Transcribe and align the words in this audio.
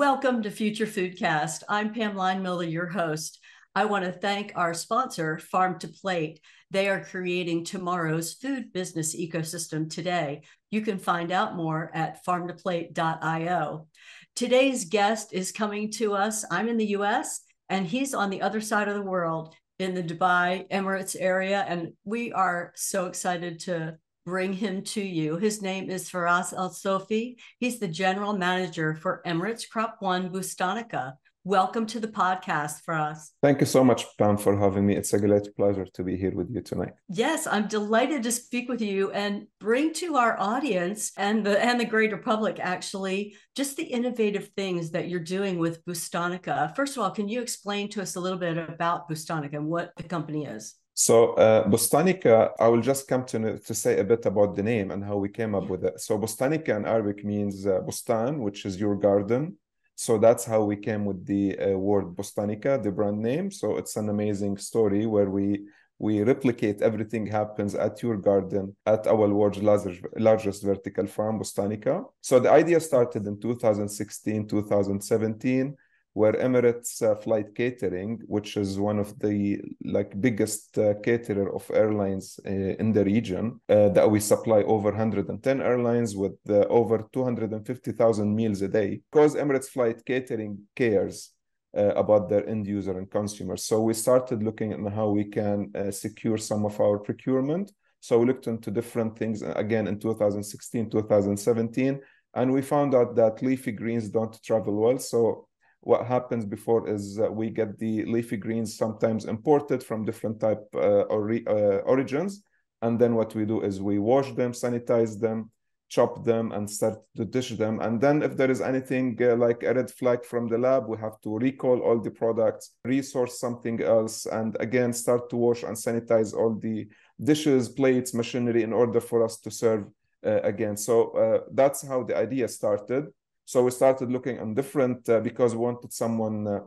Welcome 0.00 0.42
to 0.44 0.50
Future 0.50 0.86
Foodcast. 0.86 1.62
I'm 1.68 1.92
Pam 1.92 2.14
Miller, 2.42 2.64
your 2.64 2.86
host. 2.86 3.38
I 3.74 3.84
want 3.84 4.06
to 4.06 4.12
thank 4.12 4.50
our 4.56 4.72
sponsor, 4.72 5.36
Farm 5.36 5.78
to 5.80 5.88
Plate. 5.88 6.40
They 6.70 6.88
are 6.88 7.04
creating 7.04 7.66
tomorrow's 7.66 8.32
food 8.32 8.72
business 8.72 9.14
ecosystem 9.14 9.90
today. 9.90 10.40
You 10.70 10.80
can 10.80 10.98
find 10.98 11.30
out 11.30 11.54
more 11.54 11.90
at 11.92 12.24
farmtoplate.io. 12.24 13.88
Today's 14.34 14.86
guest 14.86 15.34
is 15.34 15.52
coming 15.52 15.90
to 15.92 16.14
us. 16.14 16.46
I'm 16.50 16.70
in 16.70 16.78
the 16.78 16.96
US 16.96 17.42
and 17.68 17.86
he's 17.86 18.14
on 18.14 18.30
the 18.30 18.40
other 18.40 18.62
side 18.62 18.88
of 18.88 18.94
the 18.94 19.02
world 19.02 19.54
in 19.78 19.92
the 19.92 20.02
Dubai 20.02 20.66
Emirates 20.70 21.14
area. 21.20 21.62
And 21.68 21.92
we 22.06 22.32
are 22.32 22.72
so 22.74 23.04
excited 23.04 23.60
to 23.64 23.98
bring 24.30 24.52
him 24.52 24.80
to 24.80 25.00
you. 25.02 25.36
His 25.38 25.60
name 25.60 25.90
is 25.90 26.08
Feras 26.08 26.52
Al 26.52 26.70
Soufi. 26.70 27.34
He's 27.58 27.80
the 27.80 27.88
general 27.88 28.32
manager 28.32 28.94
for 28.94 29.22
Emirates 29.26 29.68
Crop 29.68 29.96
One 29.98 30.30
Bustanica. 30.30 31.14
Welcome 31.42 31.84
to 31.86 31.98
the 31.98 32.06
podcast, 32.06 32.84
Feras. 32.86 33.30
Thank 33.42 33.58
you 33.58 33.66
so 33.66 33.82
much, 33.82 34.06
Pam, 34.18 34.36
for 34.36 34.56
having 34.56 34.86
me. 34.86 34.94
It's 34.94 35.12
a 35.14 35.18
great 35.18 35.48
pleasure 35.56 35.84
to 35.94 36.04
be 36.04 36.16
here 36.16 36.30
with 36.30 36.48
you 36.48 36.60
tonight. 36.60 36.92
Yes, 37.08 37.48
I'm 37.48 37.66
delighted 37.66 38.22
to 38.22 38.30
speak 38.30 38.68
with 38.68 38.80
you 38.80 39.10
and 39.10 39.48
bring 39.58 39.92
to 39.94 40.14
our 40.14 40.38
audience 40.38 41.10
and 41.16 41.44
the 41.44 41.58
and 41.64 41.80
the 41.80 41.84
greater 41.84 42.18
public 42.18 42.60
actually 42.60 43.34
just 43.56 43.76
the 43.76 43.82
innovative 43.82 44.50
things 44.54 44.92
that 44.92 45.08
you're 45.08 45.18
doing 45.38 45.58
with 45.58 45.84
Bustanica. 45.86 46.76
First 46.76 46.96
of 46.96 47.02
all, 47.02 47.10
can 47.10 47.28
you 47.28 47.42
explain 47.42 47.88
to 47.90 48.02
us 48.02 48.14
a 48.14 48.20
little 48.20 48.38
bit 48.38 48.56
about 48.56 49.08
Bustanica 49.08 49.54
and 49.54 49.66
what 49.66 49.90
the 49.96 50.04
company 50.04 50.44
is? 50.44 50.76
So 51.00 51.32
uh, 51.32 51.66
Bustanica, 51.66 52.50
I 52.60 52.68
will 52.68 52.82
just 52.82 53.08
come 53.08 53.24
to, 53.24 53.58
to 53.58 53.74
say 53.74 53.98
a 53.98 54.04
bit 54.04 54.26
about 54.26 54.54
the 54.54 54.62
name 54.62 54.90
and 54.90 55.02
how 55.02 55.16
we 55.16 55.30
came 55.30 55.54
up 55.54 55.70
with 55.70 55.82
it. 55.82 55.98
So 55.98 56.18
Bustanica 56.18 56.76
in 56.76 56.84
Arabic 56.84 57.24
means 57.24 57.66
uh, 57.66 57.80
bustan, 57.80 58.36
which 58.36 58.66
is 58.66 58.78
your 58.78 58.96
garden. 58.96 59.56
So 59.94 60.18
that's 60.18 60.44
how 60.44 60.62
we 60.62 60.76
came 60.76 61.06
with 61.06 61.24
the 61.24 61.58
uh, 61.58 61.78
word 61.78 62.14
Bustanica, 62.14 62.82
the 62.82 62.92
brand 62.92 63.18
name. 63.18 63.50
So 63.50 63.78
it's 63.78 63.96
an 63.96 64.10
amazing 64.10 64.58
story 64.58 65.06
where 65.06 65.30
we 65.30 65.64
we 65.98 66.22
replicate 66.22 66.82
everything 66.82 67.24
happens 67.26 67.74
at 67.74 68.02
your 68.02 68.18
garden 68.18 68.76
at 68.84 69.06
our 69.06 69.28
world's 69.28 69.62
largest, 69.62 70.00
largest 70.18 70.62
vertical 70.62 71.06
farm, 71.06 71.38
Bustanica. 71.38 72.04
So 72.20 72.38
the 72.40 72.50
idea 72.50 72.78
started 72.78 73.26
in 73.26 73.40
2016, 73.40 74.48
2017 74.48 75.76
where 76.12 76.32
Emirates 76.32 77.02
uh, 77.02 77.14
Flight 77.14 77.54
Catering, 77.54 78.20
which 78.26 78.56
is 78.56 78.78
one 78.78 78.98
of 78.98 79.16
the 79.20 79.60
like 79.84 80.20
biggest 80.20 80.76
uh, 80.76 80.94
caterer 81.04 81.54
of 81.54 81.70
airlines 81.72 82.40
uh, 82.44 82.50
in 82.50 82.92
the 82.92 83.04
region, 83.04 83.60
uh, 83.68 83.88
that 83.90 84.10
we 84.10 84.18
supply 84.18 84.62
over 84.62 84.90
110 84.90 85.60
airlines 85.60 86.16
with 86.16 86.36
uh, 86.48 86.66
over 86.68 87.06
250,000 87.12 88.34
meals 88.34 88.62
a 88.62 88.68
day. 88.68 89.00
Because 89.10 89.36
Emirates 89.36 89.68
Flight 89.68 90.04
Catering 90.04 90.58
cares 90.74 91.30
uh, 91.76 91.94
about 91.94 92.28
their 92.28 92.48
end 92.48 92.66
user 92.66 92.98
and 92.98 93.08
consumers, 93.08 93.64
so 93.64 93.80
we 93.80 93.94
started 93.94 94.42
looking 94.42 94.72
at 94.72 94.92
how 94.92 95.08
we 95.10 95.24
can 95.24 95.70
secure 95.92 96.36
some 96.36 96.64
of 96.64 96.80
our 96.80 96.98
procurement. 96.98 97.70
So 98.00 98.18
we 98.18 98.26
looked 98.26 98.48
into 98.48 98.70
different 98.72 99.16
things 99.16 99.42
again 99.42 99.86
in 99.86 100.00
2016, 100.00 100.90
2017, 100.90 102.00
and 102.34 102.52
we 102.52 102.62
found 102.62 102.94
out 102.94 103.14
that 103.16 103.42
leafy 103.42 103.72
greens 103.72 104.08
don't 104.08 104.42
travel 104.42 104.74
well. 104.74 104.98
So 104.98 105.46
what 105.82 106.06
happens 106.06 106.44
before 106.44 106.88
is 106.88 107.18
we 107.30 107.50
get 107.50 107.78
the 107.78 108.04
leafy 108.04 108.36
greens 108.36 108.76
sometimes 108.76 109.24
imported 109.24 109.82
from 109.82 110.04
different 110.04 110.40
type 110.40 110.62
uh, 110.74 111.04
uh, 111.08 111.80
origins. 111.84 112.42
And 112.82 112.98
then 112.98 113.14
what 113.14 113.34
we 113.34 113.44
do 113.44 113.60
is 113.62 113.80
we 113.80 113.98
wash 113.98 114.32
them 114.32 114.52
sanitize 114.52 115.20
them 115.20 115.50
chop 115.90 116.24
them 116.24 116.52
and 116.52 116.70
start 116.70 116.98
to 117.16 117.24
dish 117.24 117.50
them. 117.50 117.80
And 117.80 118.00
then 118.00 118.22
if 118.22 118.36
there 118.36 118.50
is 118.50 118.60
anything 118.60 119.18
uh, 119.20 119.34
like 119.34 119.64
a 119.64 119.74
red 119.74 119.90
flag 119.90 120.24
from 120.24 120.46
the 120.46 120.56
lab 120.56 120.88
we 120.88 120.96
have 120.98 121.20
to 121.22 121.36
recall 121.36 121.80
all 121.80 122.00
the 122.00 122.12
products 122.12 122.76
resource 122.84 123.40
something 123.40 123.82
else 123.82 124.26
and 124.26 124.56
again 124.60 124.92
start 124.92 125.28
to 125.30 125.36
wash 125.36 125.64
and 125.64 125.76
sanitize 125.76 126.32
all 126.32 126.54
the 126.54 126.88
dishes 127.22 127.68
plates 127.68 128.14
machinery 128.14 128.62
in 128.62 128.72
order 128.72 129.00
for 129.00 129.24
us 129.24 129.38
to 129.40 129.50
serve 129.50 129.84
uh, 130.24 130.40
again. 130.42 130.76
So 130.76 131.10
uh, 131.10 131.40
that's 131.52 131.86
how 131.86 132.04
the 132.04 132.16
idea 132.16 132.46
started 132.46 133.06
so 133.50 133.64
we 133.64 133.72
started 133.72 134.12
looking 134.12 134.38
on 134.38 134.54
different 134.54 135.08
uh, 135.08 135.18
because 135.18 135.56
we 135.56 135.62
wanted 135.62 135.92
someone 135.92 136.46
uh, 136.46 136.60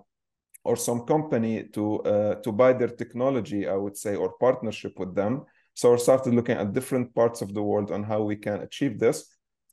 or 0.66 0.76
some 0.76 1.06
company 1.06 1.64
to 1.76 2.02
uh, 2.02 2.36
to 2.44 2.52
buy 2.52 2.74
their 2.74 2.94
technology, 3.02 3.70
I 3.70 3.78
would 3.84 3.96
say, 3.96 4.18
or 4.18 4.34
partnership 4.38 5.00
with 5.00 5.16
them. 5.16 5.46
So 5.76 5.94
we 5.94 6.00
started 6.00 6.34
looking 6.34 6.58
at 6.58 6.74
different 6.74 7.16
parts 7.16 7.42
of 7.42 7.54
the 7.54 7.64
world 7.64 7.90
on 7.90 8.04
how 8.04 8.24
we 8.24 8.36
can 8.36 8.60
achieve 8.68 9.00
this. 9.00 9.18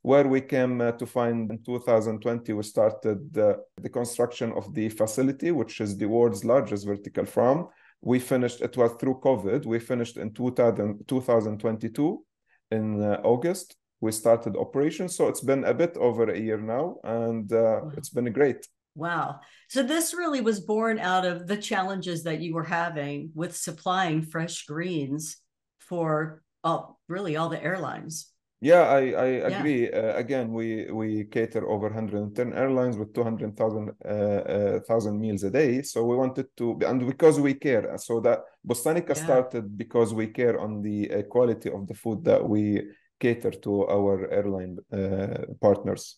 Where 0.03 0.25
we 0.25 0.39
came 0.39 0.79
uh, 0.79 0.93
to 0.93 1.05
find 1.05 1.51
in 1.51 1.61
2020, 1.65 2.53
we 2.53 2.63
started 2.63 3.37
uh, 3.37 3.55
the 3.75 3.89
construction 3.89 4.53
of 4.53 4.73
the 4.73 4.87
facility, 4.87 5.51
which 5.51 5.81
is 5.81 5.97
the 5.97 6.07
world's 6.07 6.45
largest 6.45 6.85
vertical 6.87 7.25
farm. 7.25 7.67
We 7.99 8.19
finished, 8.19 8.61
it 8.61 8.77
was 8.77 8.91
through 8.99 9.19
COVID, 9.19 9.65
we 9.65 9.79
finished 9.79 10.15
in 10.15 10.33
2000, 10.33 11.05
2022 11.09 12.25
in 12.71 13.03
uh, 13.03 13.19
August 13.25 13.75
we 14.01 14.11
started 14.11 14.57
operations. 14.57 15.15
So 15.15 15.27
it's 15.27 15.41
been 15.41 15.63
a 15.63 15.73
bit 15.73 15.95
over 15.97 16.29
a 16.29 16.39
year 16.39 16.57
now, 16.57 16.97
and 17.03 17.51
uh, 17.53 17.81
it's 17.95 18.09
been 18.09 18.31
great. 18.33 18.67
Wow. 18.95 19.39
So 19.69 19.83
this 19.83 20.13
really 20.13 20.41
was 20.41 20.59
born 20.59 20.99
out 20.99 21.25
of 21.25 21.47
the 21.47 21.55
challenges 21.55 22.23
that 22.23 22.41
you 22.41 22.53
were 22.53 22.65
having 22.65 23.31
with 23.33 23.55
supplying 23.55 24.21
fresh 24.21 24.65
greens 24.65 25.37
for 25.79 26.43
all, 26.63 26.99
really 27.07 27.37
all 27.37 27.47
the 27.47 27.63
airlines. 27.63 28.27
Yeah, 28.63 28.81
I, 28.81 29.11
I 29.11 29.25
agree. 29.49 29.91
Uh, 29.91 30.15
again, 30.17 30.53
we 30.53 30.91
we 30.91 31.23
cater 31.23 31.67
over 31.67 31.87
110 31.87 32.53
airlines 32.53 32.95
with 32.95 33.11
200,000 33.11 33.89
uh, 33.89 34.07
uh, 34.07 34.79
thousand 34.81 35.19
meals 35.19 35.41
a 35.43 35.49
day. 35.49 35.81
So 35.81 36.05
we 36.05 36.15
wanted 36.15 36.45
to, 36.57 36.77
and 36.85 37.07
because 37.07 37.39
we 37.39 37.55
care, 37.55 37.97
so 37.97 38.19
that 38.19 38.41
Bustanica 38.67 39.15
yeah. 39.15 39.23
started 39.23 39.75
because 39.75 40.13
we 40.13 40.27
care 40.27 40.59
on 40.59 40.83
the 40.83 41.11
uh, 41.11 41.21
quality 41.23 41.71
of 41.71 41.87
the 41.87 41.95
food 41.95 42.23
that 42.25 42.47
we 42.47 42.83
cater 43.21 43.51
to 43.51 43.87
our 43.87 44.29
airline 44.31 44.77
uh, 44.91 45.45
partners? 45.61 46.17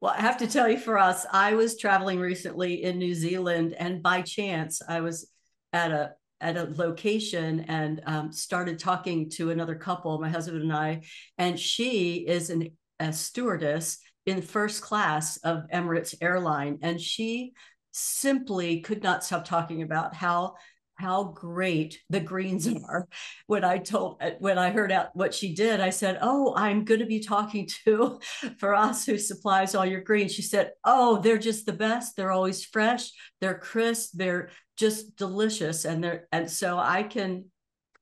Well, 0.00 0.14
I 0.16 0.22
have 0.22 0.38
to 0.38 0.46
tell 0.46 0.68
you, 0.68 0.78
Feras, 0.78 1.26
I 1.30 1.54
was 1.54 1.76
traveling 1.76 2.18
recently 2.18 2.82
in 2.82 2.98
New 2.98 3.14
Zealand, 3.14 3.74
and 3.78 4.02
by 4.02 4.22
chance, 4.22 4.80
I 4.88 5.00
was 5.02 5.30
at 5.72 5.90
a 5.92 6.14
at 6.40 6.56
a 6.56 6.72
location 6.74 7.60
and 7.68 8.00
um, 8.06 8.32
started 8.32 8.78
talking 8.78 9.28
to 9.28 9.50
another 9.50 9.74
couple, 9.74 10.18
my 10.18 10.30
husband 10.30 10.62
and 10.62 10.72
I, 10.72 11.02
and 11.36 11.60
she 11.60 12.26
is 12.26 12.48
an, 12.48 12.70
a 12.98 13.12
stewardess 13.12 13.98
in 14.24 14.40
first 14.40 14.80
class 14.80 15.36
of 15.38 15.64
Emirates 15.70 16.14
Airline, 16.22 16.78
and 16.80 16.98
she 16.98 17.52
simply 17.92 18.80
could 18.80 19.02
not 19.02 19.22
stop 19.22 19.44
talking 19.44 19.82
about 19.82 20.14
how 20.14 20.54
how 21.00 21.24
great 21.24 21.98
the 22.10 22.20
greens 22.20 22.68
are. 22.88 23.08
When 23.46 23.64
I 23.64 23.78
told, 23.78 24.18
uh, 24.20 24.32
when 24.38 24.58
I 24.58 24.70
heard 24.70 24.92
out 24.92 25.16
what 25.16 25.34
she 25.34 25.54
did, 25.54 25.80
I 25.80 25.90
said, 25.90 26.18
"Oh, 26.20 26.54
I'm 26.56 26.84
going 26.84 27.00
to 27.00 27.06
be 27.06 27.20
talking 27.20 27.68
to 27.84 28.20
Feras 28.60 29.06
who 29.06 29.18
supplies 29.18 29.74
all 29.74 29.86
your 29.86 30.02
greens." 30.02 30.32
She 30.32 30.42
said, 30.42 30.72
"Oh, 30.84 31.20
they're 31.20 31.38
just 31.38 31.66
the 31.66 31.72
best. 31.72 32.16
They're 32.16 32.32
always 32.32 32.64
fresh. 32.64 33.10
They're 33.40 33.58
crisp. 33.58 34.12
They're 34.14 34.50
just 34.76 35.16
delicious." 35.16 35.84
And 35.84 36.04
they're 36.04 36.28
and 36.30 36.50
so 36.50 36.78
I 36.78 37.02
can 37.02 37.46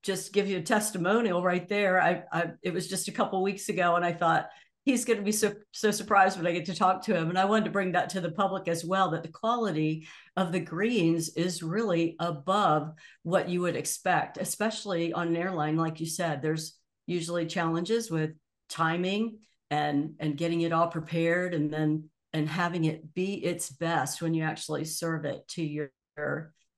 just 0.03 0.33
give 0.33 0.49
you 0.49 0.59
a 0.59 0.63
testimonial 0.63 1.43
right 1.43 1.69
there. 1.69 2.01
I, 2.01 2.23
I 2.33 2.51
it 2.63 2.73
was 2.73 2.89
just 2.89 3.09
a 3.09 3.13
couple 3.13 3.43
weeks 3.43 3.69
ago, 3.69 3.97
and 3.97 4.05
I 4.05 4.13
thought 4.13 4.49
he's 4.89 5.05
going 5.05 5.19
to 5.19 5.25
be 5.25 5.33
so 5.33 5.53
so 5.71 5.91
surprised 5.91 6.39
when 6.39 6.47
I 6.47 6.53
get 6.53 6.65
to 6.65 6.75
talk 6.75 7.03
to 7.05 7.15
him. 7.15 7.29
And 7.29 7.39
I 7.39 7.45
wanted 7.45 7.67
to 7.67 7.71
bring 7.71 7.93
that 7.93 8.09
to 8.11 8.23
the 8.23 8.31
public 8.31 8.69
as 8.69 8.87
well 8.87 9.11
that 9.11 9.23
the 9.23 9.29
quality 9.29 10.09
of 10.35 10.51
the 10.51 10.61
greens 10.61 11.29
is 11.37 11.63
really 11.63 12.17
above 12.19 12.95
what 13.23 13.51
you 13.51 13.61
would 13.61 13.77
expect, 13.77 14.39
especially 14.39 15.13
on 15.13 15.29
an 15.29 15.37
airline 15.37 15.77
like 15.77 16.01
you 16.01 16.07
said. 16.07 16.41
There's 16.41 16.79
usually 17.07 17.45
challenges 17.45 18.11
with 18.11 18.31
timing 18.71 19.41
and 19.71 20.15
and 20.21 20.39
getting 20.39 20.63
it 20.63 20.73
all 20.73 20.89
prepared 20.89 21.53
and 21.53 21.71
then 21.71 22.09
and 22.33 22.49
having 22.49 22.87
it 22.87 23.13
be 23.13 23.35
its 23.35 23.69
best 23.69 24.23
when 24.23 24.33
you 24.33 24.43
actually 24.43 24.87
serve 24.87 25.27
it 25.27 25.47
to 25.49 25.63
your, 25.63 25.93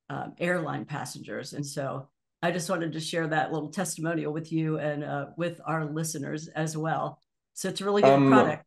um, 0.09 0.35
airline 0.39 0.85
passengers. 0.85 1.53
And 1.53 1.65
so 1.65 2.09
I 2.43 2.51
just 2.51 2.69
wanted 2.69 2.93
to 2.93 3.01
share 3.01 3.29
that 3.29 3.53
little 3.53 3.71
testimonial 3.71 4.33
with 4.33 4.51
you 4.51 4.79
and 4.79 5.05
uh, 5.05 5.27
with 5.37 5.61
our 5.65 5.85
listeners 5.85 6.49
as 6.49 6.77
well. 6.77 7.21
So 7.61 7.69
it's 7.69 7.83
a 7.83 7.85
really 7.85 8.01
good 8.01 8.11
um, 8.11 8.29
product. 8.29 8.65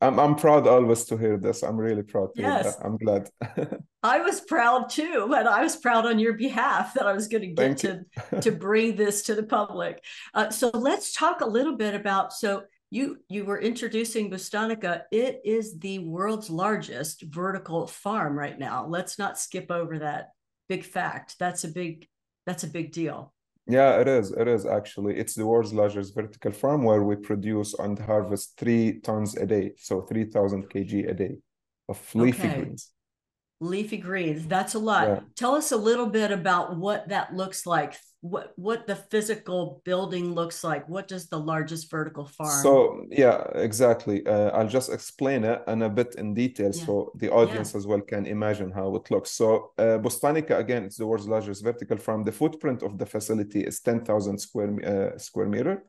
I'm 0.00 0.20
I'm 0.20 0.36
proud 0.36 0.68
always 0.68 1.04
to 1.06 1.16
hear 1.16 1.36
this. 1.36 1.64
I'm 1.64 1.76
really 1.76 2.04
proud 2.04 2.32
to 2.36 2.40
yes. 2.40 2.62
hear 2.62 2.72
that. 2.72 2.86
I'm 2.86 2.96
glad. 2.98 3.82
I 4.04 4.20
was 4.20 4.40
proud 4.42 4.90
too, 4.90 5.26
but 5.28 5.48
I 5.48 5.64
was 5.64 5.74
proud 5.74 6.06
on 6.06 6.20
your 6.20 6.34
behalf 6.34 6.94
that 6.94 7.06
I 7.06 7.12
was 7.12 7.26
going 7.26 7.42
to 7.42 7.48
get 7.48 7.78
to 7.78 8.04
to 8.42 8.52
bring 8.66 8.94
this 8.94 9.22
to 9.24 9.34
the 9.34 9.42
public. 9.42 10.04
Uh, 10.34 10.50
so 10.50 10.70
let's 10.72 11.12
talk 11.12 11.40
a 11.40 11.46
little 11.46 11.76
bit 11.76 11.96
about 11.96 12.32
so 12.32 12.62
you 12.90 13.18
you 13.28 13.44
were 13.44 13.60
introducing 13.60 14.30
Bustanica. 14.30 15.02
It 15.10 15.40
is 15.44 15.80
the 15.80 15.98
world's 15.98 16.48
largest 16.48 17.22
vertical 17.22 17.88
farm 17.88 18.38
right 18.38 18.58
now. 18.58 18.86
Let's 18.86 19.18
not 19.18 19.36
skip 19.36 19.72
over 19.72 19.98
that 19.98 20.28
big 20.68 20.84
fact. 20.84 21.40
That's 21.40 21.64
a 21.64 21.68
big 21.68 22.06
that's 22.46 22.62
a 22.62 22.68
big 22.68 22.92
deal. 22.92 23.34
Yeah, 23.70 24.00
it 24.00 24.08
is. 24.08 24.32
It 24.32 24.48
is 24.48 24.66
actually. 24.66 25.16
It's 25.18 25.34
the 25.34 25.46
world's 25.46 25.72
largest 25.72 26.14
vertical 26.14 26.52
farm 26.52 26.82
where 26.84 27.02
we 27.02 27.16
produce 27.16 27.74
and 27.74 27.98
harvest 27.98 28.56
three 28.58 29.00
tons 29.00 29.36
a 29.36 29.46
day, 29.46 29.72
so 29.78 30.02
3,000 30.02 30.68
kg 30.70 31.08
a 31.10 31.14
day 31.14 31.38
of 31.88 31.98
leafy 32.14 32.48
Okay. 32.48 32.50
greens. 32.50 32.92
Leafy 33.60 33.98
greens. 33.98 34.46
That's 34.46 34.74
a 34.74 34.78
lot. 34.78 35.08
Yeah. 35.08 35.20
Tell 35.36 35.54
us 35.54 35.70
a 35.70 35.76
little 35.76 36.06
bit 36.06 36.30
about 36.32 36.76
what 36.76 37.08
that 37.08 37.34
looks 37.34 37.66
like. 37.66 37.96
What 38.22 38.52
what 38.56 38.86
the 38.86 38.96
physical 38.96 39.80
building 39.84 40.34
looks 40.34 40.62
like. 40.62 40.86
What 40.88 41.08
does 41.08 41.28
the 41.28 41.38
largest 41.38 41.90
vertical 41.90 42.26
farm? 42.26 42.62
So 42.62 43.06
yeah, 43.10 43.42
exactly. 43.54 44.26
Uh, 44.26 44.50
I'll 44.50 44.68
just 44.68 44.90
explain 44.92 45.44
it 45.44 45.62
and 45.66 45.82
a 45.82 45.88
bit 45.88 46.14
in 46.16 46.34
detail 46.34 46.72
Yeah. 46.74 46.84
so 46.86 47.12
the 47.16 47.30
audience 47.30 47.74
as 47.74 47.86
well 47.86 48.00
can 48.00 48.26
imagine 48.26 48.70
how 48.72 48.94
it 48.96 49.10
looks. 49.10 49.30
So 49.30 49.72
uh, 49.78 49.98
Bustanica, 50.04 50.58
again, 50.58 50.84
it's 50.84 50.96
the 50.96 51.06
world's 51.06 51.28
largest 51.28 51.62
vertical 51.64 51.96
farm. 51.98 52.24
The 52.24 52.32
footprint 52.32 52.82
of 52.82 52.98
the 52.98 53.06
facility 53.06 53.60
is 53.60 53.80
10,000 53.80 54.38
square 54.38 54.72
uh, 55.14 55.18
square 55.18 55.48
meter 55.48 55.84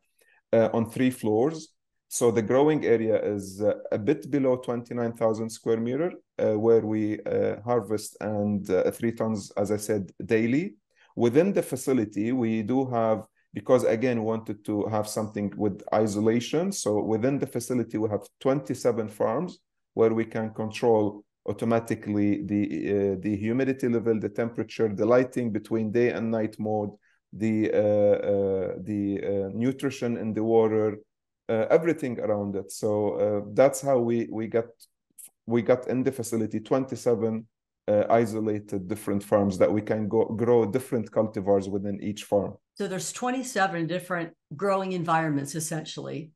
uh, 0.54 0.70
on 0.74 0.90
three 0.90 1.12
floors. 1.12 1.70
So 2.13 2.30
the 2.30 2.42
growing 2.42 2.86
area 2.86 3.18
is 3.24 3.62
uh, 3.62 3.75
a 3.90 3.98
bit 3.98 4.30
below 4.30 4.58
29,000 4.58 5.50
square 5.50 5.80
meter, 5.80 6.12
uh, 6.38 6.60
where 6.60 6.81
we 6.81 7.22
uh, 7.22 7.62
harvest 7.63 8.18
and 8.19 8.69
uh, 8.69 8.92
three 8.92 9.13
tons, 9.13 9.50
as 9.56 9.72
I 9.72 9.78
said, 9.78 10.12
daily. 10.25 10.75
Within 11.16 11.54
the 11.54 11.63
facility, 11.63 12.34
we 12.34 12.63
do 12.63 12.86
have 12.90 13.25
because 13.54 13.86
again 13.86 14.19
we 14.19 14.25
wanted 14.25 14.66
to 14.66 14.88
have 14.88 15.08
something 15.08 15.54
with 15.58 15.81
isolation 15.94 16.72
so 16.72 17.02
within 17.02 17.38
the 17.38 17.46
facility 17.46 17.98
we 17.98 18.08
have 18.08 18.22
27 18.40 19.10
farms 19.10 19.60
where 19.94 20.13
we 20.13 20.24
can 20.24 20.54
control 20.54 21.22
automatically 21.46 22.46
the 22.46 22.63
uh, 22.63 23.16
the 23.19 23.36
humidity 23.36 23.90
level 23.90 24.18
the 24.18 24.30
temperature 24.30 24.88
the 24.88 25.06
lighting 25.06 25.52
between 25.52 25.92
day 25.92 26.12
and 26.12 26.31
night 26.31 26.56
mode 26.60 26.92
the 27.34 27.69
uh, 27.74 28.78
the 28.84 29.52
nutrition 29.54 30.16
in 30.16 30.34
the 30.34 30.42
water 30.42 30.98
everything 31.69 32.19
around 32.19 32.56
it 32.56 32.71
so 32.71 32.89
uh, 33.24 33.42
that's 33.53 33.81
how 33.81 33.98
we 34.00 34.27
we 34.31 34.48
got 34.48 34.65
we 35.45 35.62
got 35.62 35.88
in 35.88 36.03
the 36.03 36.12
facility 36.12 36.59
27 36.59 37.45
uh, 37.88 38.03
isolated 38.09 38.88
different 38.88 39.24
farms 39.24 39.57
that 39.57 39.71
we 39.71 39.81
can 39.81 40.07
go 40.07 40.25
grow 40.25 40.65
different 40.65 41.12
cultivars 41.12 41.68
within 41.69 41.98
each 42.01 42.24
farm 42.24 42.53
So 42.77 42.88
there's 42.88 43.12
27 43.12 43.88
different 43.88 44.33
growing 44.56 44.92
environments 44.94 45.56
essentially 45.56 46.31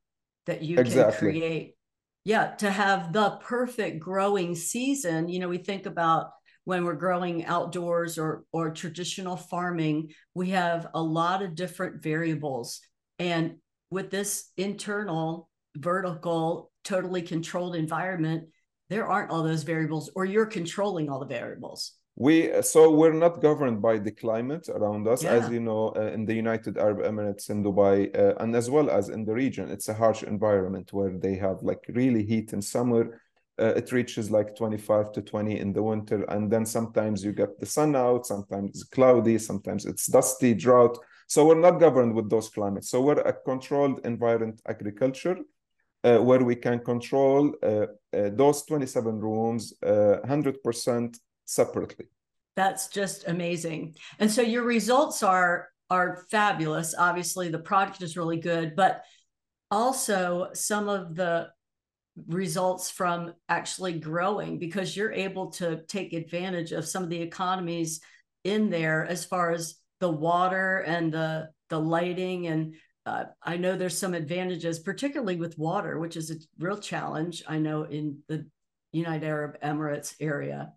that 0.48 0.62
you 0.62 0.80
Exactly. 0.80 1.14
can 1.14 1.20
create. 1.20 1.76
Yeah, 2.24 2.56
to 2.64 2.72
have 2.72 3.14
the 3.14 3.38
perfect 3.42 4.00
growing 4.00 4.56
season, 4.56 5.30
you 5.30 5.40
know, 5.40 5.48
we 5.48 5.60
think 5.60 5.86
about 5.86 6.32
when 6.64 6.84
we're 6.84 6.96
growing 6.96 7.46
outdoors 7.46 8.18
or 8.18 8.44
or 8.52 8.72
traditional 8.74 9.38
farming, 9.38 10.12
we 10.34 10.50
have 10.50 10.88
a 10.94 11.02
lot 11.02 11.44
of 11.44 11.54
different 11.54 12.02
variables. 12.02 12.82
And 13.20 13.58
with 13.90 14.12
this 14.12 14.52
internal 14.58 15.50
vertical 15.78 16.72
totally 16.84 17.22
controlled 17.22 17.76
environment, 17.76 18.46
there 18.90 19.08
aren't 19.08 19.32
all 19.32 19.44
those 19.44 19.64
variables 19.64 20.12
or 20.16 20.26
you're 20.26 20.46
controlling 20.46 21.10
all 21.10 21.20
the 21.20 21.26
variables. 21.26 21.94
We 22.18 22.62
so 22.62 22.92
we're 22.92 23.12
not 23.12 23.42
governed 23.42 23.82
by 23.82 23.98
the 24.00 24.12
climate 24.12 24.70
around 24.70 25.06
us, 25.06 25.24
Yeah. 25.24 25.34
as 25.34 25.50
you 25.50 25.60
know, 25.60 25.92
uh, 25.98 26.12
in 26.14 26.26
the 26.26 26.34
United 26.34 26.78
Arab 26.78 27.00
Emirates 27.00 27.50
in 27.50 27.62
Dubai, 27.62 27.98
uh, 28.18 28.36
and 28.42 28.56
as 28.56 28.70
well 28.70 28.90
as 28.90 29.10
in 29.10 29.26
the 29.26 29.34
region. 29.34 29.70
It's 29.70 29.90
a 29.90 29.94
harsh 29.94 30.24
environment 30.24 30.94
where 30.94 31.18
they 31.18 31.36
have 31.36 31.58
like 31.62 31.84
really 31.90 32.24
heat 32.24 32.54
in 32.54 32.62
summer. 32.62 33.20
Uh, 33.60 33.74
it 33.76 33.92
reaches 33.92 34.32
like 34.32 34.56
25 34.56 35.12
to 35.14 35.22
20 35.22 35.60
in 35.60 35.74
the 35.74 35.84
winter, 35.84 36.24
and 36.30 36.50
then 36.50 36.66
sometimes 36.66 37.24
you 37.24 37.34
get 37.34 37.60
the 37.60 37.66
sun 37.66 37.96
out, 37.96 38.26
sometimes 38.26 38.70
it's 38.70 38.84
cloudy, 38.84 39.38
sometimes 39.38 39.86
it's 39.86 40.08
dusty, 40.08 40.54
drought. 40.54 40.98
So 41.28 41.46
we're 41.46 41.60
not 41.60 41.80
governed 41.80 42.14
with 42.14 42.30
those 42.30 42.50
climates. 42.50 42.90
So 42.90 43.02
we're 43.02 43.20
a 43.20 43.34
controlled 43.34 44.06
environment 44.06 44.62
agriculture. 44.68 45.38
Uh, 46.04 46.20
where 46.20 46.44
we 46.44 46.56
can 46.56 46.78
control 46.78 47.52
uh, 47.64 47.88
uh, 48.16 48.30
those 48.34 48.64
27 48.66 49.20
rooms 49.20 49.74
uh, 49.82 50.18
100% 50.24 51.18
separately. 51.46 52.06
That's 52.56 52.90
just 52.90 53.28
amazing. 53.28 53.96
And 54.20 54.30
so 54.30 54.44
your 54.44 54.62
results 54.62 55.24
are 55.24 55.70
are 55.90 56.26
fabulous. 56.30 56.94
Obviously 56.96 57.50
the 57.50 57.58
product 57.58 58.04
is 58.04 58.18
really 58.18 58.38
good, 58.38 58.76
but 58.76 59.04
also 59.72 60.50
some 60.54 60.90
of 60.90 61.16
the 61.16 61.50
results 62.28 62.92
from 62.92 63.34
actually 63.50 64.00
growing 64.00 64.60
because 64.60 64.96
you're 64.96 65.12
able 65.12 65.52
to 65.52 65.82
take 65.88 66.14
advantage 66.14 66.72
of 66.72 66.88
some 66.88 67.04
of 67.04 67.10
the 67.10 67.22
economies 67.22 68.00
in 68.44 68.70
there 68.70 69.06
as 69.06 69.26
far 69.26 69.52
as 69.52 69.76
the 70.00 70.10
water 70.10 70.80
and 70.80 71.12
the 71.12 71.50
the 71.70 71.80
lighting 71.80 72.48
and 72.48 72.76
uh, 73.06 73.26
I 73.44 73.58
know 73.58 73.78
there's 73.78 73.98
some 73.98 74.16
advantages, 74.16 74.80
particularly 74.80 75.36
with 75.36 75.60
water, 75.60 76.00
which 76.00 76.18
is 76.18 76.32
a 76.32 76.36
real 76.58 76.78
challenge. 76.78 77.44
I 77.48 77.60
know 77.60 77.84
in 77.84 78.20
the 78.28 78.48
United 78.92 79.28
Arab 79.28 79.62
Emirates 79.62 80.16
area. 80.20 80.74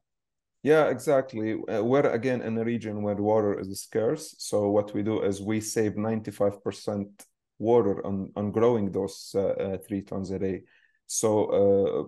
Yeah, 0.63 0.89
exactly. 0.89 1.55
Uh, 1.55 1.83
we're 1.83 2.11
again 2.11 2.43
in 2.43 2.59
a 2.59 2.65
region 2.65 3.03
where 3.03 3.15
water 3.15 3.59
is 3.59 3.81
scarce. 3.81 4.35
So 4.39 4.69
what 4.71 4.93
we 4.93 5.03
do 5.03 5.23
is 5.23 5.41
we 5.41 5.61
save 5.61 5.93
95% 5.93 7.09
water 7.59 8.05
on, 8.05 8.33
on 8.37 8.53
growing 8.53 8.91
those 8.91 9.33
uh, 9.35 9.41
uh, 9.41 9.79
three 9.79 10.03
tons 10.03 10.31
a 10.31 10.39
day. 10.39 10.65
So 11.07 11.31
uh, 11.47 12.05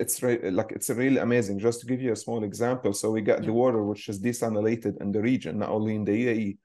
it's 0.00 0.22
re- 0.22 0.50
like 0.50 0.70
it's 0.76 0.90
really 0.90 1.18
amazing. 1.28 1.58
Just 1.58 1.80
to 1.80 1.86
give 1.86 2.00
you 2.06 2.12
a 2.12 2.22
small 2.24 2.42
example, 2.50 2.92
so 3.00 3.06
we 3.16 3.20
got 3.30 3.40
Yeah. 3.40 3.46
the 3.48 3.52
water 3.62 3.80
which 3.90 4.08
is 4.12 4.18
desalinated 4.28 4.94
in 5.02 5.08
the 5.12 5.22
region, 5.30 5.58
not 5.58 5.70
only 5.76 5.94
in 5.94 6.04
the 6.04 6.16
UAE. 6.24 6.58